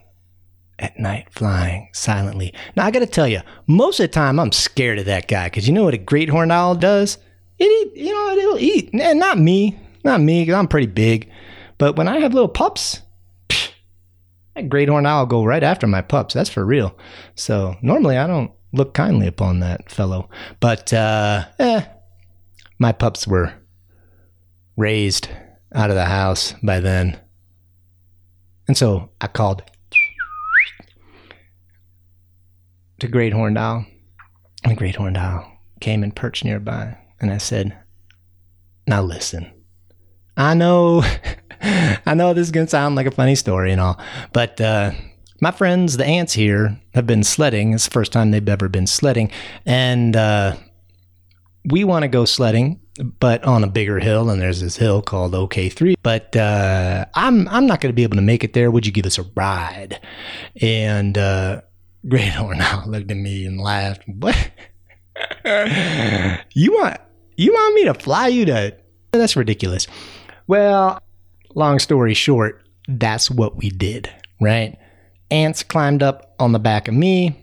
at 0.79 0.99
night 0.99 1.29
flying 1.31 1.89
silently. 1.93 2.55
Now 2.77 2.87
I 2.87 2.91
got 2.91 3.01
to 3.01 3.07
tell 3.07 3.29
you, 3.29 3.41
most 3.67 4.01
of 4.01 4.05
the 4.05 4.09
time 4.09 4.39
I'm 4.39 4.53
scared 4.53 4.99
of 4.99 5.07
that 5.07 5.29
guy 5.29 5.47
because 5.49 5.67
you 5.67 5.75
know 5.75 5.85
what 5.85 5.95
a 5.95 5.99
great 5.99 6.29
horned 6.29 6.53
owl 6.53 6.75
does? 6.75 7.19
It 7.59 7.65
eat, 7.65 7.97
you 7.97 8.13
know, 8.13 8.31
it'll 8.37 8.59
eat. 8.59 8.91
And 8.93 9.19
not 9.19 9.39
me, 9.39 9.79
not 10.05 10.21
me 10.21 10.43
because 10.43 10.55
I'm 10.55 10.69
pretty 10.69 10.87
big. 10.87 11.31
But 11.79 11.97
when 11.97 12.09
I 12.09 12.21
have 12.21 12.35
little 12.35 12.49
pups, 12.49 13.03
psh, 13.49 13.71
that 14.55 14.69
great 14.69 14.89
horned 14.89 15.07
owl 15.07 15.27
go 15.27 15.45
right 15.45 15.63
after 15.63 15.87
my 15.87 16.03
pups. 16.03 16.35
That's 16.35 16.51
for 16.51 16.65
real. 16.65 16.97
So 17.35 17.77
normally 17.83 18.17
I 18.17 18.27
don't 18.27 18.53
look 18.73 18.95
kindly 18.95 19.27
upon 19.27 19.61
that 19.61 19.91
fellow. 19.91 20.29
But 20.61 20.93
uh, 20.93 21.47
eh, 21.59 21.85
my 22.79 22.93
pups 22.93 23.27
were 23.27 23.55
raised 24.77 25.29
out 25.75 25.91
of 25.91 25.97
the 25.97 26.05
house 26.05 26.55
by 26.63 26.81
then. 26.81 27.21
And 28.69 28.77
so 28.77 29.11
I 29.21 29.27
called 29.29 29.63
to 33.01 33.09
Great 33.09 33.33
Horned 33.33 33.59
Owl. 33.59 33.87
And 34.63 34.73
the 34.73 34.77
Great 34.77 34.97
Horned 34.97 35.17
Owl 35.17 35.51
came 35.81 36.03
and 36.03 36.15
perched 36.15 36.45
nearby. 36.45 36.97
And 37.21 37.31
I 37.31 37.39
said, 37.39 37.77
Now 38.87 39.03
listen, 39.03 39.51
I 40.37 40.55
know, 40.55 41.03
I 41.61 42.15
know 42.15 42.35
this 42.35 42.47
is 42.47 42.53
going 42.53 42.67
to 42.67 42.71
sound 42.71 42.97
like 42.97 43.07
a 43.07 43.11
funny 43.11 43.35
story 43.35 43.73
and 43.73 43.81
all, 43.81 44.01
but 44.33 44.61
uh, 44.61 44.93
my 45.41 45.51
friends, 45.51 45.97
the 45.97 46.05
ants 46.05 46.33
here, 46.33 46.81
have 46.95 47.07
been 47.07 47.23
sledding. 47.23 47.73
It's 47.73 47.85
the 47.85 47.91
first 47.91 48.13
time 48.13 48.31
they've 48.31 48.49
ever 48.49 48.69
been 48.69 48.87
sledding. 48.87 49.31
And 49.65 50.17
uh, 50.17 50.57
we 51.65 51.85
want 51.85 52.03
to 52.03 52.09
go 52.09 52.25
sledding, 52.25 52.81
but 53.21 53.45
on 53.45 53.65
a 53.65 53.67
bigger 53.67 53.99
hill. 53.99 54.31
And 54.31 54.41
there's 54.41 54.61
this 54.61 54.77
hill 54.77 55.03
called 55.03 55.33
OK3. 55.33 55.95
But 56.03 56.35
uh, 56.37 57.07
I'm, 57.15 57.49
I'm 57.49 57.67
not 57.67 57.81
going 57.81 57.93
to 57.93 57.97
be 57.97 58.03
able 58.03 58.17
to 58.17 58.23
make 58.23 58.45
it 58.45 58.53
there. 58.53 58.71
Would 58.71 58.87
you 58.87 58.93
give 58.93 59.07
us 59.07 59.19
a 59.19 59.27
ride? 59.35 60.01
And 60.61 61.19
uh, 61.19 61.63
Great 62.09 62.33
Horn 62.33 62.63
looked 62.87 63.11
at 63.11 63.17
me 63.17 63.47
and 63.47 63.61
laughed. 63.61 64.03
What? 64.07 64.51
you 66.55 66.73
want 66.73 67.01
you 67.37 67.53
want 67.53 67.75
me 67.75 67.85
to 67.85 67.95
fly 67.95 68.29
you 68.29 68.45
to? 68.47 68.77
That's 69.13 69.37
ridiculous. 69.37 69.87
Well, 70.47 71.01
long 71.55 71.79
story 71.79 72.15
short, 72.15 72.63
that's 72.89 73.31
what 73.31 73.57
we 73.57 73.71
did, 73.71 74.11
right? 74.41 74.79
Ants 75.31 75.63
climbed 75.63 76.03
up 76.03 76.35
on 76.39 76.53
the 76.53 76.59
back 76.59 76.89
of 76.89 76.95
me. 76.95 77.43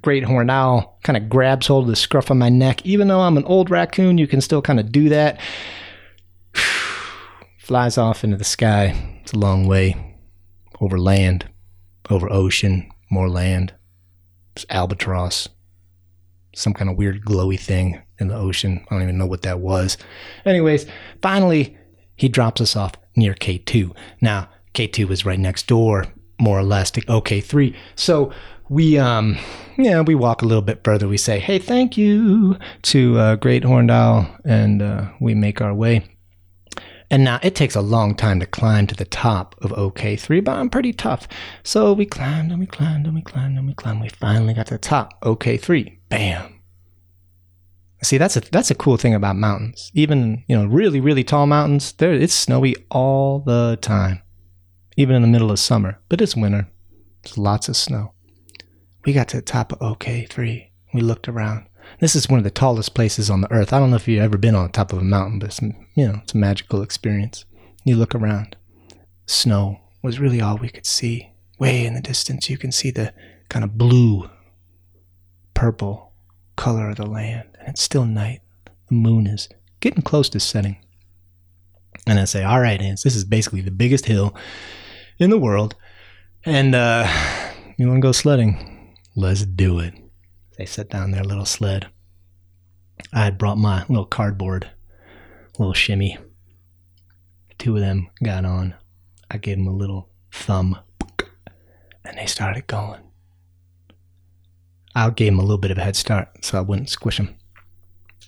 Great 0.00 0.24
horned 0.24 0.50
owl 0.50 0.98
kind 1.02 1.16
of 1.16 1.28
grabs 1.28 1.66
hold 1.66 1.84
of 1.84 1.90
the 1.90 1.96
scruff 1.96 2.30
of 2.30 2.36
my 2.36 2.48
neck. 2.48 2.84
Even 2.84 3.08
though 3.08 3.20
I'm 3.20 3.36
an 3.36 3.44
old 3.44 3.70
raccoon, 3.70 4.18
you 4.18 4.26
can 4.26 4.40
still 4.40 4.62
kind 4.62 4.80
of 4.80 4.90
do 4.90 5.08
that. 5.10 5.40
Flies 7.58 7.98
off 7.98 8.24
into 8.24 8.36
the 8.36 8.44
sky. 8.44 9.18
It's 9.22 9.32
a 9.32 9.38
long 9.38 9.66
way 9.66 10.16
over 10.80 10.98
land, 10.98 11.48
over 12.10 12.30
ocean, 12.32 12.90
more 13.10 13.28
land. 13.28 13.74
It's 14.56 14.66
albatross. 14.68 15.48
some 16.54 16.74
kind 16.74 16.90
of 16.90 16.96
weird 16.96 17.24
glowy 17.24 17.58
thing 17.58 18.02
in 18.18 18.28
the 18.28 18.36
ocean. 18.36 18.84
I 18.90 18.94
don't 18.94 19.02
even 19.02 19.16
know 19.18 19.26
what 19.26 19.42
that 19.42 19.60
was. 19.60 19.96
Anyways, 20.44 20.86
finally, 21.22 21.78
he 22.14 22.28
drops 22.28 22.60
us 22.60 22.76
off 22.76 22.92
near 23.16 23.34
K2. 23.34 23.94
Now, 24.20 24.48
K2 24.74 25.08
was 25.08 25.24
right 25.24 25.38
next 25.38 25.66
door, 25.66 26.06
more 26.40 26.58
or 26.58 26.62
less, 26.62 26.90
to 26.92 27.00
OK3. 27.02 27.74
So 27.94 28.32
we, 28.68 28.98
um, 28.98 29.38
yeah, 29.76 30.00
we 30.00 30.14
walk 30.14 30.42
a 30.42 30.46
little 30.46 30.62
bit 30.62 30.82
further. 30.84 31.08
We 31.08 31.18
say, 31.18 31.38
hey, 31.38 31.58
thank 31.58 31.96
you 31.96 32.56
to 32.82 33.18
uh, 33.18 33.36
Great 33.36 33.64
Horned 33.64 33.90
Owl, 33.90 34.28
and 34.44 34.82
uh, 34.82 35.10
we 35.20 35.34
make 35.34 35.60
our 35.60 35.74
way. 35.74 36.04
And 37.12 37.24
now 37.24 37.38
it 37.42 37.54
takes 37.54 37.76
a 37.76 37.82
long 37.82 38.14
time 38.14 38.40
to 38.40 38.46
climb 38.46 38.86
to 38.86 38.94
the 38.94 39.04
top 39.04 39.54
of 39.60 39.70
OK3, 39.72 40.42
but 40.42 40.56
I'm 40.56 40.70
pretty 40.70 40.94
tough. 40.94 41.28
So 41.62 41.92
we 41.92 42.06
climbed 42.06 42.50
and 42.50 42.58
we 42.58 42.66
climbed 42.66 43.04
and 43.04 43.14
we 43.14 43.20
climbed 43.20 43.58
and 43.58 43.66
we 43.66 43.74
climbed. 43.74 44.00
We 44.00 44.08
finally 44.08 44.54
got 44.54 44.68
to 44.68 44.74
the 44.74 44.78
top. 44.78 45.20
OK3. 45.20 45.98
Bam. 46.08 46.62
See, 48.02 48.16
that's 48.16 48.36
a 48.36 48.40
that's 48.40 48.70
a 48.70 48.74
cool 48.74 48.96
thing 48.96 49.14
about 49.14 49.36
mountains. 49.36 49.90
Even 49.92 50.42
you 50.48 50.56
know, 50.56 50.64
really 50.64 51.00
really 51.00 51.22
tall 51.22 51.46
mountains, 51.46 51.92
there 51.92 52.14
it's 52.14 52.32
snowy 52.32 52.74
all 52.90 53.40
the 53.40 53.78
time, 53.82 54.21
even 54.96 55.16
in 55.16 55.22
the 55.22 55.28
middle 55.28 55.50
of 55.50 55.58
summer. 55.58 56.00
But 56.08 56.20
it's 56.20 56.36
winter. 56.36 56.68
There's 57.22 57.38
lots 57.38 57.68
of 57.68 57.76
snow. 57.76 58.14
We 59.04 59.12
got 59.12 59.28
to 59.28 59.36
the 59.36 59.42
top 59.42 59.72
of 59.72 59.78
OK3. 59.78 60.70
We 60.94 61.00
looked 61.00 61.28
around. 61.28 61.66
This 62.00 62.14
is 62.14 62.28
one 62.28 62.38
of 62.38 62.44
the 62.44 62.50
tallest 62.50 62.94
places 62.94 63.30
on 63.30 63.40
the 63.40 63.52
earth. 63.52 63.72
I 63.72 63.78
don't 63.78 63.90
know 63.90 63.96
if 63.96 64.06
you've 64.06 64.22
ever 64.22 64.38
been 64.38 64.54
on 64.54 64.66
the 64.66 64.72
top 64.72 64.92
of 64.92 64.98
a 64.98 65.04
mountain, 65.04 65.38
but 65.38 65.48
it's, 65.48 65.62
you 65.62 66.06
know, 66.06 66.20
it's 66.22 66.34
a 66.34 66.38
magical 66.38 66.82
experience. 66.82 67.44
You 67.84 67.96
look 67.96 68.14
around. 68.14 68.56
Snow 69.26 69.80
was 70.02 70.20
really 70.20 70.40
all 70.40 70.56
we 70.56 70.68
could 70.68 70.86
see. 70.86 71.32
Way 71.58 71.86
in 71.86 71.94
the 71.94 72.00
distance, 72.00 72.50
you 72.50 72.58
can 72.58 72.72
see 72.72 72.90
the 72.90 73.12
kind 73.48 73.64
of 73.64 73.78
blue, 73.78 74.28
purple 75.54 76.12
color 76.56 76.90
of 76.90 76.96
the 76.96 77.06
land. 77.06 77.48
And 77.60 77.70
it's 77.70 77.82
still 77.82 78.04
night. 78.04 78.40
The 78.88 78.94
moon 78.94 79.26
is 79.26 79.48
getting 79.80 80.02
close 80.02 80.28
to 80.30 80.40
setting. 80.40 80.78
And 82.06 82.18
I 82.18 82.24
say, 82.24 82.42
all 82.42 82.60
right, 82.60 82.80
Ants, 82.80 83.02
this 83.02 83.14
is 83.14 83.24
basically 83.24 83.60
the 83.60 83.70
biggest 83.70 84.06
hill 84.06 84.34
in 85.22 85.30
the 85.30 85.38
world. 85.38 85.74
And 86.44 86.74
uh, 86.74 87.06
you 87.78 87.86
want 87.86 87.98
to 87.98 88.02
go 88.02 88.12
sledding? 88.12 88.94
Let's 89.14 89.44
do 89.44 89.78
it. 89.78 89.94
They 90.58 90.66
set 90.66 90.90
down 90.90 91.10
their 91.10 91.24
little 91.24 91.46
sled. 91.46 91.88
I 93.12 93.24
had 93.24 93.38
brought 93.38 93.58
my 93.58 93.84
little 93.88 94.06
cardboard, 94.06 94.70
little 95.58 95.74
shimmy. 95.74 96.18
Two 97.58 97.76
of 97.76 97.80
them 97.82 98.08
got 98.22 98.44
on. 98.44 98.74
I 99.30 99.38
gave 99.38 99.56
them 99.56 99.66
a 99.66 99.72
little 99.72 100.10
thumb, 100.30 100.78
and 102.04 102.18
they 102.18 102.26
started 102.26 102.66
going. 102.66 103.00
I 104.94 105.08
gave 105.10 105.32
them 105.32 105.38
a 105.38 105.42
little 105.42 105.58
bit 105.58 105.70
of 105.70 105.78
a 105.78 105.82
head 105.82 105.96
start 105.96 106.44
so 106.44 106.58
I 106.58 106.62
wouldn't 106.62 106.90
squish 106.90 107.16
them. 107.16 107.34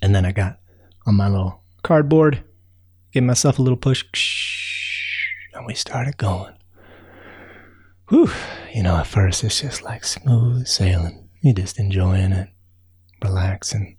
And 0.01 0.15
then 0.15 0.25
I 0.25 0.33
got 0.33 0.61
on 1.07 1.15
my 1.15 1.29
little 1.29 1.63
cardboard, 1.83 2.43
gave 3.13 3.23
myself 3.23 3.59
a 3.59 3.63
little 3.63 3.77
push, 3.77 4.05
and 5.53 5.67
we 5.67 5.75
started 5.75 6.17
going. 6.17 6.55
Whew, 8.09 8.31
you 8.75 8.83
know, 8.83 8.97
at 8.97 9.07
first 9.07 9.45
it's 9.45 9.63
just 9.63 9.83
like 9.83 10.05
smooth 10.05 10.67
sailing. 10.67 11.27
You're 11.41 11.55
just 11.55 11.79
enjoying 11.79 12.33
it, 12.33 12.49
relaxing. 13.23 13.97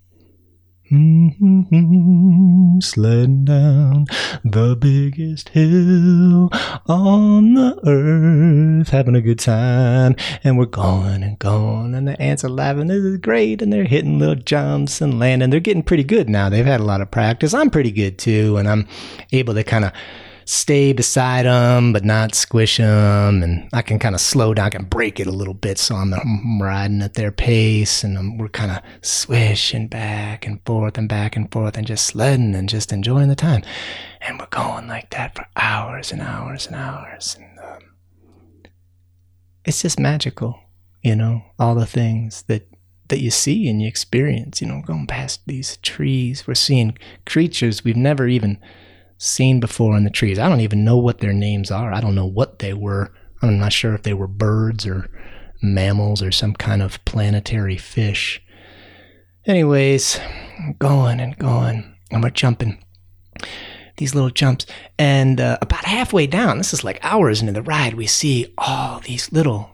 Mm-hmm, 0.91 2.79
sledding 2.79 3.45
down 3.45 4.05
the 4.43 4.75
biggest 4.79 5.49
hill 5.49 6.51
on 6.85 7.55
the 7.55 7.79
earth, 7.87 8.89
having 8.89 9.15
a 9.15 9.21
good 9.21 9.39
time, 9.39 10.15
and 10.43 10.59
we're 10.59 10.67
going 10.67 11.23
and 11.23 11.39
going, 11.39 11.95
and 11.95 12.07
the 12.07 12.21
ants 12.21 12.43
are 12.43 12.49
laughing. 12.49 12.85
This 12.85 13.03
is 13.03 13.17
great, 13.17 13.63
and 13.63 13.73
they're 13.73 13.85
hitting 13.85 14.19
little 14.19 14.35
jumps 14.35 15.01
and 15.01 15.17
landing. 15.17 15.49
They're 15.49 15.59
getting 15.59 15.81
pretty 15.81 16.03
good 16.03 16.29
now. 16.29 16.49
They've 16.49 16.63
had 16.63 16.81
a 16.81 16.85
lot 16.85 17.01
of 17.01 17.09
practice. 17.09 17.55
I'm 17.55 17.71
pretty 17.71 17.91
good 17.91 18.19
too, 18.19 18.57
and 18.57 18.67
I'm 18.67 18.87
able 19.31 19.55
to 19.55 19.63
kind 19.63 19.85
of 19.85 19.91
stay 20.45 20.93
beside 20.93 21.45
them 21.45 21.91
but 21.91 22.05
not 22.05 22.35
squish 22.35 22.77
them 22.77 23.41
and 23.43 23.67
i 23.73 23.81
can 23.81 23.97
kind 23.99 24.15
of 24.15 24.21
slow 24.21 24.53
down 24.53 24.67
i 24.67 24.69
can 24.69 24.85
brake 24.85 25.19
it 25.19 25.27
a 25.27 25.31
little 25.31 25.53
bit 25.53 25.77
so 25.77 25.95
i'm, 25.95 26.13
I'm 26.13 26.61
riding 26.61 27.01
at 27.01 27.15
their 27.15 27.31
pace 27.31 28.03
and 28.03 28.17
I'm, 28.17 28.37
we're 28.37 28.47
kind 28.49 28.71
of 28.71 28.81
swishing 29.01 29.87
back 29.87 30.45
and 30.45 30.63
forth 30.65 30.97
and 30.97 31.09
back 31.09 31.35
and 31.35 31.51
forth 31.51 31.77
and 31.77 31.87
just 31.87 32.05
sledding 32.05 32.55
and 32.55 32.69
just 32.69 32.91
enjoying 32.93 33.29
the 33.29 33.35
time. 33.35 33.63
And 34.21 34.39
we're 34.39 34.47
going 34.47 34.87
like 34.87 35.09
that 35.11 35.35
for 35.35 35.45
hours 35.55 36.11
and 36.11 36.21
hours 36.21 36.67
and 36.67 36.75
hours. 36.75 37.37
And 37.39 37.59
um, 37.59 38.71
it's 39.63 39.81
just 39.81 39.99
magical 39.99 40.59
you 41.05 41.15
know 41.15 41.43
all 41.59 41.75
the 41.75 41.85
things 41.85 42.43
that 42.47 42.67
that 43.09 43.19
you 43.19 43.29
see 43.29 43.69
and 43.69 43.79
you 43.79 43.87
experience 43.87 44.59
you 44.59 44.67
know 44.67 44.81
going 44.85 45.05
past 45.05 45.41
these 45.45 45.77
trees. 45.77 46.47
We're 46.47 46.55
seeing 46.55 46.97
creatures 47.25 47.83
we've 47.83 47.95
never 47.95 48.27
even 48.27 48.59
seen 49.17 49.59
before 49.59 49.95
in 49.97 50.03
the 50.03 50.09
trees. 50.09 50.39
I 50.39 50.49
don't 50.49 50.61
even 50.61 50.83
know 50.83 50.97
what 50.97 51.19
their 51.19 51.33
names 51.33 51.71
are. 51.71 51.93
I 51.93 52.01
don't 52.01 52.15
know 52.15 52.25
what 52.25 52.59
they 52.59 52.73
were. 52.73 53.11
I'm 53.41 53.59
not 53.59 53.73
sure 53.73 53.93
if 53.93 54.03
they 54.03 54.13
were 54.13 54.27
birds 54.27 54.85
or 54.85 55.09
mammals 55.61 56.21
or 56.21 56.31
some 56.31 56.53
kind 56.53 56.81
of 56.81 57.03
planetary 57.05 57.77
fish. 57.77 58.41
Anyways, 59.45 60.19
going 60.79 61.19
and 61.19 61.37
going, 61.37 61.95
and 62.11 62.23
we're 62.23 62.31
jumping 62.31 62.83
these 63.97 64.15
little 64.15 64.29
jumps. 64.29 64.65
And 64.97 65.39
uh, 65.39 65.57
about 65.61 65.85
halfway 65.85 66.27
down, 66.27 66.57
this 66.57 66.73
is 66.73 66.83
like 66.83 66.99
hours 67.03 67.41
into 67.41 67.53
the 67.53 67.61
ride, 67.61 67.93
we 67.93 68.07
see 68.07 68.53
all 68.57 68.99
these 68.99 69.31
little 69.31 69.69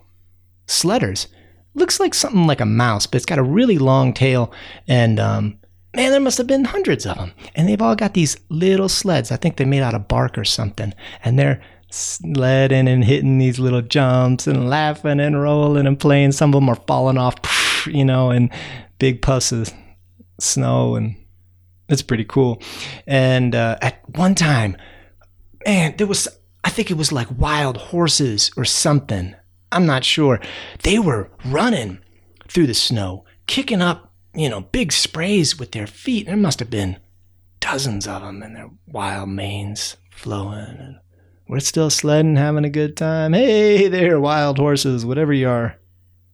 sledders. 0.67 1.27
Looks 1.73 1.99
like 1.99 2.13
something 2.13 2.47
like 2.47 2.61
a 2.61 2.65
mouse, 2.65 3.07
but 3.07 3.17
it's 3.17 3.25
got 3.25 3.39
a 3.39 3.43
really 3.43 3.77
long 3.77 4.13
tail 4.13 4.51
and 4.87 5.19
um, 5.19 5.57
man, 5.95 6.11
there 6.11 6.19
must 6.19 6.37
have 6.37 6.47
been 6.47 6.65
hundreds 6.65 7.05
of 7.05 7.17
them. 7.17 7.33
And 7.55 7.67
they've 7.67 7.81
all 7.81 7.95
got 7.95 8.13
these 8.13 8.37
little 8.49 8.89
sleds. 8.89 9.31
I 9.31 9.35
think 9.35 9.57
they 9.57 9.65
made 9.65 9.81
out 9.81 9.93
of 9.93 10.07
bark 10.07 10.37
or 10.37 10.45
something. 10.45 10.93
And 11.23 11.37
they're 11.37 11.61
sledding 11.89 12.87
and 12.87 13.03
hitting 13.03 13.37
these 13.37 13.59
little 13.59 13.81
jumps 13.81 14.47
and 14.47 14.69
laughing 14.69 15.19
and 15.19 15.41
rolling 15.41 15.87
and 15.87 15.99
playing. 15.99 16.31
Some 16.31 16.51
of 16.51 16.61
them 16.61 16.69
are 16.69 16.75
falling 16.75 17.17
off, 17.17 17.35
you 17.87 18.05
know, 18.05 18.31
and 18.31 18.49
big 18.99 19.21
puffs 19.21 19.51
of 19.51 19.71
snow. 20.39 20.95
And 20.95 21.15
it's 21.89 22.01
pretty 22.01 22.25
cool. 22.25 22.61
And 23.05 23.53
uh, 23.53 23.77
at 23.81 24.01
one 24.17 24.35
time, 24.35 24.77
man, 25.65 25.95
there 25.97 26.07
was, 26.07 26.27
I 26.63 26.69
think 26.69 26.89
it 26.89 26.97
was 26.97 27.11
like 27.11 27.27
wild 27.37 27.77
horses 27.77 28.51
or 28.55 28.65
something. 28.65 29.35
I'm 29.73 29.85
not 29.85 30.03
sure. 30.03 30.39
They 30.83 30.99
were 30.99 31.29
running 31.45 31.99
through 32.47 32.67
the 32.67 32.73
snow, 32.73 33.25
kicking 33.47 33.81
up 33.81 34.10
you 34.33 34.49
know, 34.49 34.61
big 34.61 34.91
sprays 34.91 35.59
with 35.59 35.71
their 35.71 35.87
feet. 35.87 36.25
There 36.25 36.37
must 36.37 36.59
have 36.59 36.69
been 36.69 36.97
dozens 37.59 38.07
of 38.07 38.21
them 38.21 38.41
and 38.41 38.55
their 38.55 38.69
wild 38.87 39.29
manes 39.29 39.97
flowing. 40.11 40.77
And 40.79 40.99
we're 41.47 41.59
still 41.59 41.89
sledding, 41.89 42.37
having 42.37 42.65
a 42.65 42.69
good 42.69 42.95
time. 42.95 43.33
Hey 43.33 43.87
there, 43.89 44.19
wild 44.19 44.57
horses, 44.57 45.05
whatever 45.05 45.33
you 45.33 45.49
are. 45.49 45.77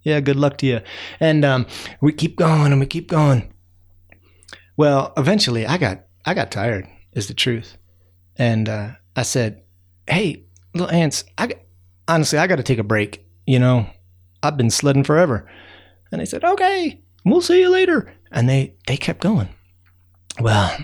Yeah, 0.04 0.20
good 0.20 0.36
luck 0.36 0.58
to 0.60 0.66
you. 0.66 0.82
And 1.20 1.44
um, 1.44 1.66
we 2.02 2.14
keep 2.14 2.38
going 2.38 2.72
and 2.72 2.80
we 2.80 2.86
keep 2.86 3.10
going. 3.10 3.54
Well, 4.78 5.12
eventually, 5.18 5.66
I 5.66 5.78
got 5.78 6.06
I 6.26 6.34
got 6.34 6.52
tired. 6.52 6.88
Is 7.14 7.28
the 7.28 7.34
truth. 7.34 7.78
And 8.36 8.70
uh, 8.70 8.92
I 9.16 9.24
said, 9.24 9.64
"Hey, 10.08 10.46
little 10.76 10.92
ants, 10.92 11.24
I 11.38 11.56
honestly 12.08 12.38
I 12.38 12.46
got 12.46 12.58
to 12.58 12.64
take 12.64 12.78
a 12.78 12.84
break. 12.84 13.26
You 13.48 13.58
know, 13.58 13.88
I've 14.44 14.56
been 14.56 14.70
sledding 14.70 15.04
forever." 15.04 15.50
And 16.12 16.22
they 16.22 16.26
said, 16.26 16.44
"Okay." 16.44 17.02
We'll 17.30 17.42
see 17.42 17.60
you 17.60 17.70
later. 17.70 18.14
And 18.32 18.50
they, 18.50 18.76
they 18.88 18.98
kept 18.98 19.22
going. 19.22 19.50
Well, 20.40 20.78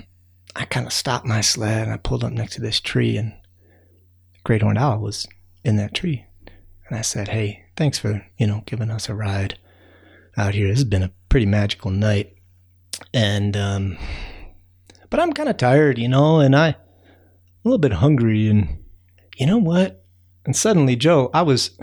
I 0.55 0.65
kind 0.65 0.85
of 0.85 0.93
stopped 0.93 1.25
my 1.25 1.41
sled 1.41 1.83
and 1.83 1.91
I 1.91 1.97
pulled 1.97 2.23
up 2.23 2.31
next 2.31 2.55
to 2.55 2.61
this 2.61 2.79
tree, 2.79 3.17
and 3.17 3.33
great 4.43 4.61
horned 4.61 4.77
owl 4.77 4.99
was 4.99 5.27
in 5.63 5.77
that 5.77 5.93
tree. 5.93 6.25
And 6.87 6.97
I 6.97 7.01
said, 7.01 7.27
Hey, 7.29 7.65
thanks 7.75 7.97
for, 7.97 8.25
you 8.37 8.47
know, 8.47 8.63
giving 8.65 8.91
us 8.91 9.09
a 9.09 9.15
ride 9.15 9.57
out 10.37 10.53
here. 10.53 10.67
This 10.67 10.79
has 10.79 10.83
been 10.85 11.03
a 11.03 11.13
pretty 11.29 11.45
magical 11.45 11.91
night. 11.91 12.35
And, 13.13 13.57
um, 13.57 13.97
but 15.09 15.19
I'm 15.19 15.33
kind 15.33 15.49
of 15.49 15.57
tired, 15.57 15.97
you 15.97 16.07
know, 16.07 16.39
and 16.39 16.55
I, 16.55 16.69
a 16.69 16.77
little 17.63 17.79
bit 17.79 17.93
hungry. 17.93 18.47
And 18.47 18.83
you 19.37 19.45
know 19.45 19.57
what? 19.57 20.02
And 20.45 20.55
suddenly, 20.55 20.95
Joe, 20.95 21.29
I 21.33 21.41
was 21.41 21.71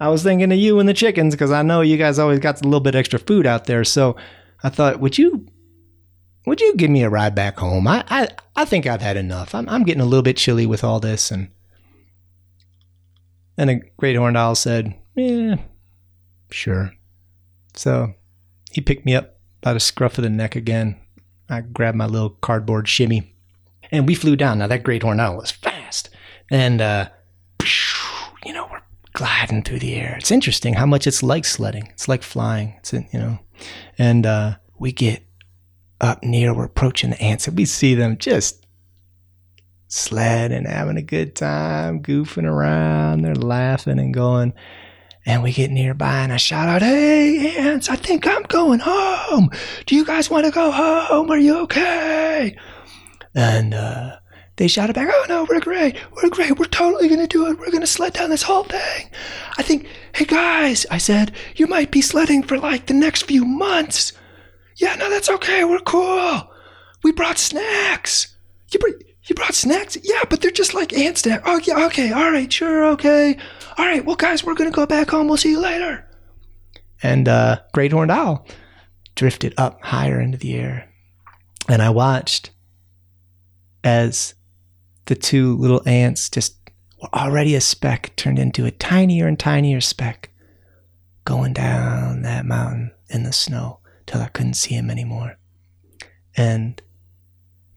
I 0.00 0.08
was 0.08 0.22
thinking 0.22 0.52
of 0.52 0.58
you 0.58 0.78
and 0.78 0.88
the 0.88 0.94
chickens 0.94 1.34
because 1.34 1.50
I 1.50 1.62
know 1.62 1.80
you 1.80 1.96
guys 1.96 2.18
always 2.18 2.38
got 2.38 2.60
a 2.60 2.64
little 2.64 2.80
bit 2.80 2.94
extra 2.94 3.18
food 3.18 3.46
out 3.46 3.64
there. 3.64 3.84
So 3.84 4.16
I 4.62 4.68
thought, 4.68 5.00
would 5.00 5.16
you 5.16 5.46
would 6.46 6.60
you 6.60 6.74
give 6.76 6.90
me 6.90 7.02
a 7.02 7.10
ride 7.10 7.34
back 7.34 7.58
home? 7.58 7.86
I 7.86 8.04
I, 8.08 8.28
I 8.56 8.64
think 8.64 8.86
I've 8.86 9.00
had 9.00 9.16
enough. 9.16 9.54
I'm 9.54 9.68
I'm 9.68 9.84
getting 9.84 10.02
a 10.02 10.06
little 10.06 10.22
bit 10.22 10.36
chilly 10.36 10.66
with 10.66 10.84
all 10.84 11.00
this 11.00 11.30
and 11.30 11.50
and 13.56 13.70
a 13.70 13.80
great 13.96 14.16
horned 14.16 14.36
owl 14.36 14.54
said, 14.54 14.94
Yeah, 15.16 15.56
sure. 16.50 16.92
So 17.74 18.14
he 18.70 18.80
picked 18.80 19.06
me 19.06 19.14
up 19.14 19.38
by 19.62 19.72
the 19.72 19.80
scruff 19.80 20.18
of 20.18 20.24
the 20.24 20.30
neck 20.30 20.54
again. 20.54 21.00
I 21.48 21.62
grabbed 21.62 21.96
my 21.96 22.06
little 22.06 22.30
cardboard 22.30 22.86
shimmy 22.86 23.34
and 23.90 24.06
we 24.06 24.14
flew 24.14 24.36
down. 24.36 24.58
Now 24.58 24.66
that 24.66 24.84
great 24.84 25.02
horned 25.02 25.20
owl 25.20 25.38
was 25.38 25.50
fast. 25.50 26.10
And 26.50 26.80
uh 26.82 27.08
you 28.44 28.52
know, 28.52 28.68
we're 28.70 28.82
gliding 29.12 29.62
through 29.62 29.80
the 29.80 29.94
air. 29.94 30.16
It's 30.18 30.30
interesting 30.30 30.74
how 30.74 30.86
much 30.86 31.06
it's 31.06 31.22
like 31.22 31.44
sledding. 31.44 31.88
It's 31.92 32.08
like 32.08 32.22
flying. 32.22 32.74
It's 32.78 32.92
you 32.92 33.06
know, 33.12 33.38
and 33.98 34.26
uh, 34.26 34.56
we 34.78 34.92
get 34.92 35.22
up 36.00 36.22
near, 36.22 36.54
we're 36.54 36.64
approaching 36.64 37.10
the 37.10 37.20
ants, 37.20 37.48
and 37.48 37.56
we 37.56 37.64
see 37.64 37.94
them 37.94 38.16
just 38.18 38.66
sledding, 39.88 40.64
having 40.64 40.96
a 40.96 41.02
good 41.02 41.34
time, 41.34 42.02
goofing 42.02 42.44
around. 42.44 43.22
They're 43.22 43.34
laughing 43.34 43.98
and 43.98 44.14
going. 44.14 44.54
And 45.26 45.42
we 45.42 45.52
get 45.52 45.70
nearby, 45.70 46.22
and 46.22 46.32
I 46.32 46.38
shout 46.38 46.68
out, 46.68 46.80
Hey, 46.80 47.54
ants, 47.58 47.90
I 47.90 47.96
think 47.96 48.26
I'm 48.26 48.44
going 48.44 48.80
home. 48.80 49.50
Do 49.84 49.94
you 49.94 50.04
guys 50.06 50.30
want 50.30 50.46
to 50.46 50.52
go 50.52 50.70
home? 50.70 51.30
Are 51.30 51.38
you 51.38 51.58
okay? 51.60 52.56
And 53.34 53.74
uh, 53.74 54.16
they 54.58 54.68
shouted 54.68 54.94
back, 54.94 55.08
Oh, 55.10 55.24
no, 55.28 55.46
we're 55.48 55.60
great. 55.60 55.96
We're 56.12 56.28
great. 56.28 56.58
We're 56.58 56.66
totally 56.66 57.08
to 57.20 57.26
do 57.26 57.46
it. 57.46 57.58
We're 57.58 57.70
to 57.80 57.86
sled 57.86 58.12
down 58.12 58.28
this 58.30 58.42
whole 58.42 58.64
thing. 58.64 59.08
I 59.56 59.62
think, 59.62 59.86
Hey, 60.14 60.24
guys, 60.24 60.84
I 60.90 60.98
said, 60.98 61.32
you 61.56 61.66
might 61.66 61.90
be 61.90 62.02
sledding 62.02 62.42
for 62.42 62.58
like 62.58 62.86
the 62.86 62.94
next 62.94 63.22
few 63.22 63.44
months. 63.44 64.12
Yeah, 64.76 64.94
no, 64.96 65.08
that's 65.08 65.30
okay. 65.30 65.64
We're 65.64 65.78
cool. 65.80 66.42
We 67.02 67.12
brought 67.12 67.38
snacks. 67.38 68.36
You, 68.72 68.80
br- 68.80 69.02
you 69.24 69.34
brought 69.34 69.54
snacks? 69.54 69.96
Yeah, 70.02 70.22
but 70.28 70.40
they're 70.40 70.50
just 70.50 70.74
like 70.74 70.92
ant 70.92 71.18
snacks. 71.18 71.44
Oh, 71.46 71.60
yeah, 71.64 71.86
okay. 71.86 72.12
All 72.12 72.30
right, 72.30 72.52
sure, 72.52 72.84
okay. 72.90 73.36
All 73.76 73.86
right, 73.86 74.04
well, 74.04 74.16
guys, 74.16 74.44
we're 74.44 74.54
to 74.70 74.74
go 74.74 74.86
back 74.86 75.10
home. 75.10 75.28
We'll 75.28 75.36
see 75.36 75.50
you 75.50 75.60
later. 75.60 76.04
And 77.02 77.28
uh, 77.28 77.60
Great 77.72 77.92
Horned 77.92 78.10
Owl 78.10 78.44
drifted 79.14 79.54
up 79.56 79.82
higher 79.82 80.20
into 80.20 80.38
the 80.38 80.54
air. 80.56 80.88
And 81.68 81.80
I 81.80 81.90
watched 81.90 82.50
as 83.84 84.34
the 85.08 85.14
two 85.14 85.56
little 85.56 85.82
ants 85.86 86.28
just 86.28 86.56
were 87.00 87.08
already 87.14 87.54
a 87.54 87.60
speck 87.60 88.14
turned 88.14 88.38
into 88.38 88.66
a 88.66 88.70
tinier 88.70 89.26
and 89.26 89.38
tinier 89.38 89.80
speck 89.80 90.30
going 91.24 91.54
down 91.54 92.22
that 92.22 92.44
mountain 92.44 92.92
in 93.08 93.22
the 93.22 93.32
snow 93.32 93.80
till 94.06 94.20
I 94.20 94.28
couldn't 94.28 94.54
see 94.54 94.74
him 94.74 94.90
anymore. 94.90 95.38
And 96.36 96.80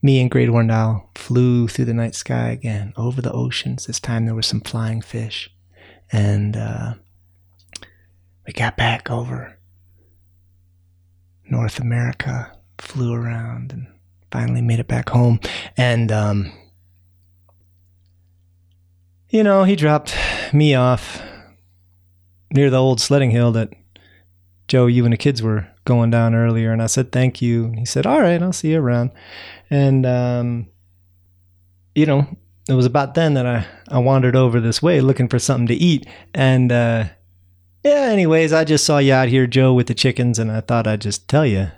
me 0.02 0.20
and 0.20 0.30
Great 0.30 0.50
Horned 0.50 0.72
Owl 0.72 1.10
flew 1.16 1.68
through 1.68 1.86
the 1.86 1.94
night 1.94 2.16
sky 2.16 2.50
again, 2.50 2.94
over 2.98 3.22
the 3.22 3.32
oceans. 3.32 3.86
This 3.86 4.00
time 4.00 4.26
there 4.26 4.36
were 4.36 4.42
some 4.42 4.62
flying 4.62 5.02
fish. 5.02 5.50
And 6.12 6.58
uh, 6.58 6.96
we 8.46 8.52
got 8.52 8.76
back 8.76 9.10
over 9.10 9.58
North 11.50 11.80
America, 11.80 12.52
flew 12.78 13.14
around, 13.14 13.72
and 13.72 13.88
finally 14.32 14.62
made 14.62 14.80
it 14.80 14.88
back 14.88 15.10
home. 15.10 15.40
And, 15.78 16.12
um, 16.12 16.52
you 19.32 19.44
know, 19.44 19.64
he 19.64 19.76
dropped 19.76 20.16
me 20.54 20.76
off 20.76 21.22
near 22.54 22.70
the 22.70 22.78
old 22.78 23.00
sledding 23.00 23.32
hill 23.32 23.54
that 23.54 23.70
Joe, 24.68 24.88
you 24.88 25.06
and 25.06 25.14
the 25.14 25.18
kids 25.18 25.42
were 25.42 25.68
going 25.86 26.12
down 26.12 26.36
earlier. 26.36 26.72
And 26.72 26.82
I 26.82 26.88
said, 26.88 27.12
thank 27.12 27.42
you. 27.42 27.66
And 27.66 27.80
he 27.80 27.86
said, 27.86 28.06
all 28.06 28.22
right, 28.22 28.42
I'll 28.42 28.54
see 28.54 28.72
you 28.72 28.80
around. 28.80 29.12
And, 29.70 30.06
um, 30.06 30.68
you 31.96 32.06
know, 32.06 32.28
it 32.70 32.74
was 32.74 32.86
about 32.86 33.16
then 33.16 33.34
that 33.34 33.46
I, 33.46 33.66
I 33.88 34.00
wandered 34.00 34.36
over 34.36 34.60
this 34.60 34.82
way 34.82 35.02
looking 35.02 35.30
for 35.30 35.40
something 35.40 35.68
to 35.68 35.74
eat. 35.74 36.06
And, 36.34 36.72
uh, 36.72 37.06
yeah, 37.84 38.10
anyways, 38.12 38.54
I 38.54 38.64
just 38.64 38.86
saw 38.86 39.00
you 39.00 39.14
out 39.14 39.30
here, 39.30 39.48
Joe, 39.48 39.74
with 39.74 39.88
the 39.88 39.96
chickens, 39.96 40.38
and 40.38 40.52
I 40.52 40.62
thought 40.62 40.88
I'd 40.88 41.02
just 41.02 41.28
tell 41.28 41.46
you. 41.46 41.72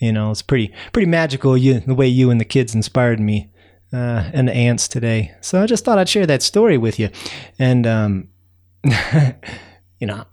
You 0.00 0.12
know, 0.12 0.32
it's 0.32 0.42
pretty 0.42 0.74
pretty 0.92 1.06
magical 1.06 1.56
you 1.56 1.80
the 1.80 1.94
way 1.94 2.08
you 2.08 2.28
and 2.28 2.40
the 2.40 2.44
kids 2.44 2.74
inspired 2.74 3.20
me 3.20 3.50
uh, 3.94 4.30
and 4.32 4.48
the 4.48 4.52
ants 4.52 4.88
today. 4.88 5.32
So 5.40 5.62
I 5.62 5.66
just 5.66 5.84
thought 5.84 5.98
I'd 5.98 6.08
share 6.08 6.26
that 6.26 6.42
story 6.42 6.76
with 6.76 6.98
you. 6.98 7.10
And 7.58 7.86
um, 7.86 8.28
you 8.84 10.06
know, 10.06 10.24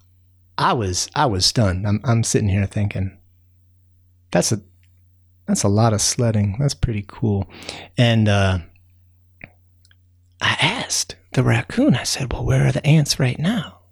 I 0.58 0.72
was 0.72 1.08
I 1.14 1.26
was 1.26 1.46
stunned. 1.46 1.86
I'm 1.86 2.00
I'm 2.04 2.24
sitting 2.24 2.48
here 2.48 2.66
thinking 2.66 3.16
that's 4.30 4.52
a 4.52 4.60
that's 5.46 5.62
a 5.62 5.68
lot 5.68 5.92
of 5.92 6.00
sledding. 6.00 6.56
That's 6.58 6.74
pretty 6.74 7.04
cool. 7.06 7.48
And 7.96 8.28
uh, 8.28 8.58
I 10.40 10.56
asked 10.60 11.16
the 11.32 11.42
raccoon. 11.42 11.94
I 11.94 12.02
said, 12.02 12.32
"Well, 12.32 12.44
where 12.44 12.66
are 12.66 12.72
the 12.72 12.86
ants 12.86 13.18
right 13.18 13.38
now?" 13.38 13.82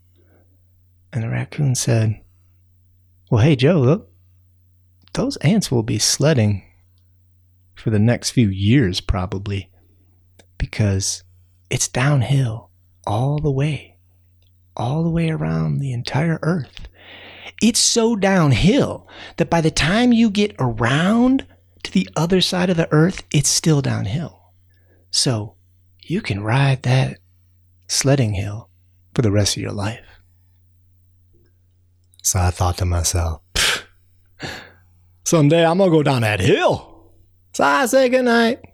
And 1.13 1.25
the 1.25 1.29
raccoon 1.29 1.75
said, 1.75 2.21
Well, 3.31 3.43
hey, 3.43 3.57
Joe, 3.57 3.81
look, 3.81 4.11
those 5.15 5.37
ants 5.39 5.71
will 5.71 5.83
be 5.83 5.99
sledding 5.99 6.63
for 7.81 7.91
the 7.91 7.99
next 7.99 8.31
few 8.31 8.49
years, 8.49 9.01
probably, 9.01 9.71
because 10.59 11.25
it's 11.71 11.89
downhill 11.89 12.71
all 13.07 13.39
the 13.39 13.51
way, 13.51 13.97
all 14.77 15.03
the 15.03 15.11
way 15.11 15.31
around 15.31 15.79
the 15.79 15.93
entire 15.93 16.39
earth. 16.43 16.89
It's 17.63 17.81
so 17.81 18.17
downhill 18.17 19.09
that 19.37 19.51
by 19.51 19.61
the 19.61 19.71
time 19.71 20.13
you 20.13 20.31
get 20.31 20.55
around 20.59 21.47
to 21.83 21.93
the 21.93 22.09
other 22.17 22.41
side 22.41 22.71
of 22.71 22.77
the 22.77 22.93
earth, 22.93 23.23
it's 23.33 23.49
still 23.49 23.81
downhill. 23.81 24.53
So 25.11 25.57
you 26.03 26.21
can 26.21 26.43
ride 26.43 26.83
that 26.83 27.19
sledding 27.89 28.35
hill 28.35 28.71
for 29.15 29.23
the 29.23 29.33
rest 29.33 29.57
of 29.57 29.63
your 29.63 29.73
life. 29.73 30.05
So 32.23 32.39
I 32.39 32.51
thought 32.51 32.79
to 32.79 32.85
myself, 32.85 33.43
someday 35.25 35.65
I'm 35.65 35.79
gonna 35.79 35.91
go 35.91 36.03
down 36.03 36.23
that 36.23 36.41
hill. 36.41 36.90
So 37.61 37.67
I 37.67 37.85
say 37.85 38.09
goodnight. 38.09 38.65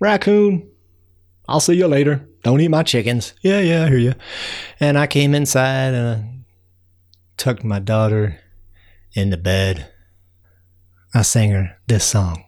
Raccoon, 0.00 0.70
I'll 1.48 1.58
see 1.58 1.74
you 1.74 1.88
later. 1.88 2.28
Don't 2.44 2.60
eat 2.60 2.68
my 2.68 2.84
chickens. 2.84 3.34
Yeah, 3.42 3.58
yeah, 3.58 3.84
I 3.84 3.88
hear 3.88 3.98
you. 3.98 4.14
And 4.78 4.96
I 4.96 5.08
came 5.08 5.34
inside 5.34 5.92
and 5.92 6.06
I 6.06 6.44
tucked 7.36 7.64
my 7.64 7.80
daughter 7.80 8.38
into 9.14 9.36
bed. 9.36 9.92
I 11.14 11.22
sang 11.22 11.50
her 11.50 11.76
this 11.88 12.04
song. 12.04 12.44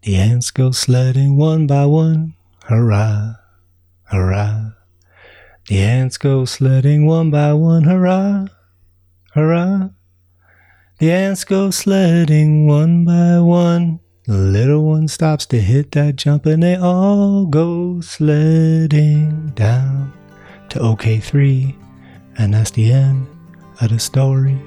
The 0.00 0.16
ants 0.16 0.50
go 0.50 0.70
sledding 0.70 1.36
one 1.36 1.66
by 1.66 1.84
one. 1.84 2.34
Hurrah, 2.64 3.34
hurrah. 4.04 4.70
The 5.68 5.80
ants 5.80 6.16
go 6.16 6.46
sledding 6.46 7.04
one 7.04 7.30
by 7.30 7.52
one, 7.52 7.82
hurrah, 7.82 8.46
hurrah. 9.34 9.90
The 10.98 11.12
ants 11.12 11.44
go 11.44 11.70
sledding 11.70 12.66
one 12.66 13.04
by 13.04 13.38
one. 13.40 14.00
The 14.24 14.32
little 14.32 14.82
one 14.82 15.08
stops 15.08 15.44
to 15.46 15.60
hit 15.60 15.92
that 15.92 16.16
jump 16.16 16.46
and 16.46 16.62
they 16.62 16.76
all 16.76 17.44
go 17.44 18.00
sledding 18.00 19.52
down 19.54 20.14
to 20.70 20.78
OK3. 20.78 21.76
And 22.38 22.54
that's 22.54 22.70
the 22.70 22.92
end 22.92 23.26
of 23.82 23.90
the 23.90 23.98
story. 23.98 24.58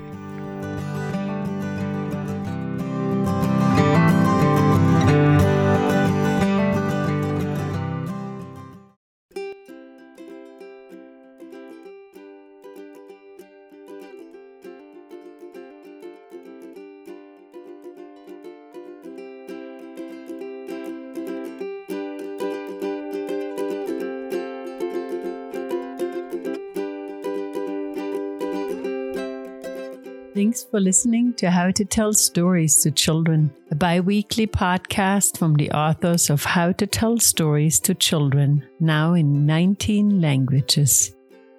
Thanks 30.39 30.63
for 30.63 30.79
listening 30.79 31.33
to 31.33 31.51
How 31.51 31.69
to 31.71 31.83
Tell 31.83 32.13
Stories 32.13 32.77
to 32.83 32.91
Children, 32.91 33.51
a 33.71 33.75
bi 33.75 33.99
weekly 33.99 34.47
podcast 34.47 35.37
from 35.37 35.55
the 35.55 35.69
authors 35.71 36.29
of 36.29 36.45
How 36.45 36.71
to 36.71 36.87
Tell 36.87 37.19
Stories 37.19 37.77
to 37.81 37.93
Children, 37.93 38.65
now 38.79 39.15
in 39.15 39.45
19 39.45 40.21
languages. 40.21 41.13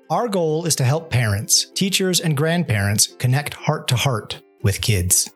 Our 0.08 0.28
goal 0.28 0.64
is 0.64 0.74
to 0.76 0.84
help 0.84 1.10
parents, 1.10 1.66
teachers, 1.74 2.20
and 2.20 2.34
grandparents 2.34 3.08
connect 3.18 3.52
heart 3.52 3.86
to 3.88 3.96
heart 3.96 4.40
with 4.62 4.80
kids. 4.80 5.28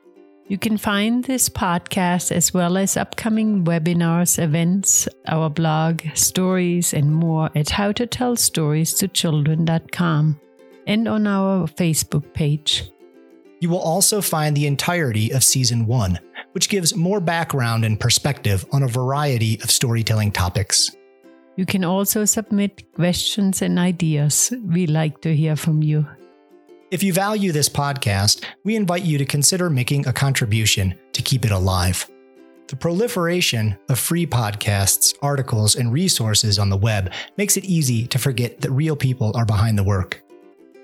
You 0.49 0.57
can 0.57 0.79
find 0.79 1.25
this 1.25 1.51
podcast 1.51 2.33
as 2.33 2.55
well 2.55 2.79
as 2.79 2.97
upcoming 2.97 3.67
webinars, 3.67 4.43
events, 4.43 5.07
our 5.29 5.51
blog, 5.51 6.01
stories, 6.15 6.95
and 6.95 7.15
more 7.15 7.51
at 7.55 7.67
howtotellstories2children.com 7.67 10.41
and 10.87 11.09
on 11.09 11.27
our 11.27 11.67
Facebook 11.67 12.33
page. 12.33 12.91
You 13.65 13.71
will 13.71 13.79
also 13.79 14.21
find 14.21 14.55
the 14.55 14.67
entirety 14.67 15.31
of 15.31 15.43
Season 15.43 15.87
1, 15.87 16.21
which 16.53 16.69
gives 16.69 16.95
more 16.95 17.19
background 17.19 17.83
and 17.87 17.99
perspective 17.99 18.67
on 18.73 18.83
a 18.83 18.87
variety 18.87 19.59
of 19.63 19.71
storytelling 19.71 20.33
topics. 20.33 20.91
You 21.57 21.65
can 21.65 21.83
also 21.83 22.27
submit 22.27 22.93
questions 22.93 23.63
and 23.63 23.79
ideas. 23.79 24.53
We 24.67 24.87
like 24.87 25.23
to 25.23 25.35
hear 25.35 25.57
from 25.57 25.83
you. 25.83 26.07
If 26.91 27.03
you 27.03 27.15
value 27.15 27.53
this 27.53 27.71
podcast, 27.71 28.45
we 28.65 28.77
invite 28.77 29.03
you 29.03 29.17
to 29.17 29.25
consider 29.25 29.71
making 29.71 30.07
a 30.07 30.13
contribution 30.13 30.95
to 31.15 31.23
keep 31.23 31.47
it 31.47 31.51
alive. 31.51 32.07
The 32.69 32.77
proliferation 32.77 33.79
of 33.89 33.99
free 33.99 34.27
podcasts, 34.27 35.15
articles, 35.23 35.75
and 35.75 35.91
resources 35.91 36.59
on 36.59 36.69
the 36.69 36.77
web 36.77 37.15
makes 37.39 37.57
it 37.57 37.65
easy 37.65 38.07
to 38.09 38.19
forget 38.19 38.61
that 38.61 38.73
real 38.73 38.95
people 38.95 39.33
are 39.35 39.47
behind 39.47 39.79
the 39.79 39.85
work. 39.85 40.23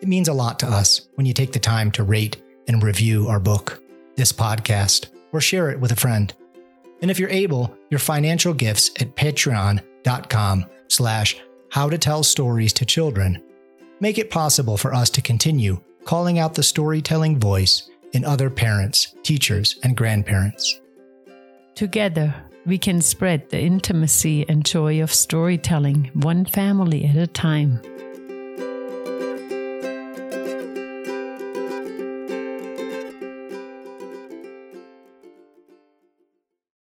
It 0.00 0.08
means 0.08 0.28
a 0.28 0.32
lot 0.32 0.58
to 0.60 0.66
us 0.66 1.08
when 1.16 1.26
you 1.26 1.34
take 1.34 1.52
the 1.52 1.58
time 1.58 1.90
to 1.90 2.04
rate 2.04 2.40
and 2.70 2.84
review 2.84 3.26
our 3.26 3.40
book, 3.40 3.82
this 4.14 4.32
podcast, 4.32 5.08
or 5.32 5.40
share 5.40 5.70
it 5.70 5.80
with 5.80 5.90
a 5.90 5.96
friend. 5.96 6.32
And 7.02 7.10
if 7.10 7.18
you're 7.18 7.28
able, 7.28 7.76
your 7.90 7.98
financial 7.98 8.54
gifts 8.54 8.90
at 9.00 9.16
patreon.com 9.16 10.66
slash 10.86 11.36
how 11.70 11.90
to 11.90 11.98
tell 11.98 12.22
stories 12.22 12.72
to 12.74 12.84
children 12.84 13.42
make 13.98 14.18
it 14.18 14.30
possible 14.30 14.76
for 14.76 14.94
us 14.94 15.10
to 15.10 15.20
continue 15.20 15.82
calling 16.04 16.38
out 16.38 16.54
the 16.54 16.62
storytelling 16.62 17.38
voice 17.40 17.90
in 18.12 18.24
other 18.24 18.48
parents, 18.48 19.14
teachers, 19.24 19.78
and 19.82 19.96
grandparents. 19.96 20.80
Together, 21.74 22.34
we 22.66 22.78
can 22.78 23.00
spread 23.00 23.50
the 23.50 23.60
intimacy 23.60 24.48
and 24.48 24.64
joy 24.64 25.02
of 25.02 25.12
storytelling 25.12 26.10
one 26.14 26.44
family 26.44 27.04
at 27.04 27.16
a 27.16 27.26
time. 27.26 27.82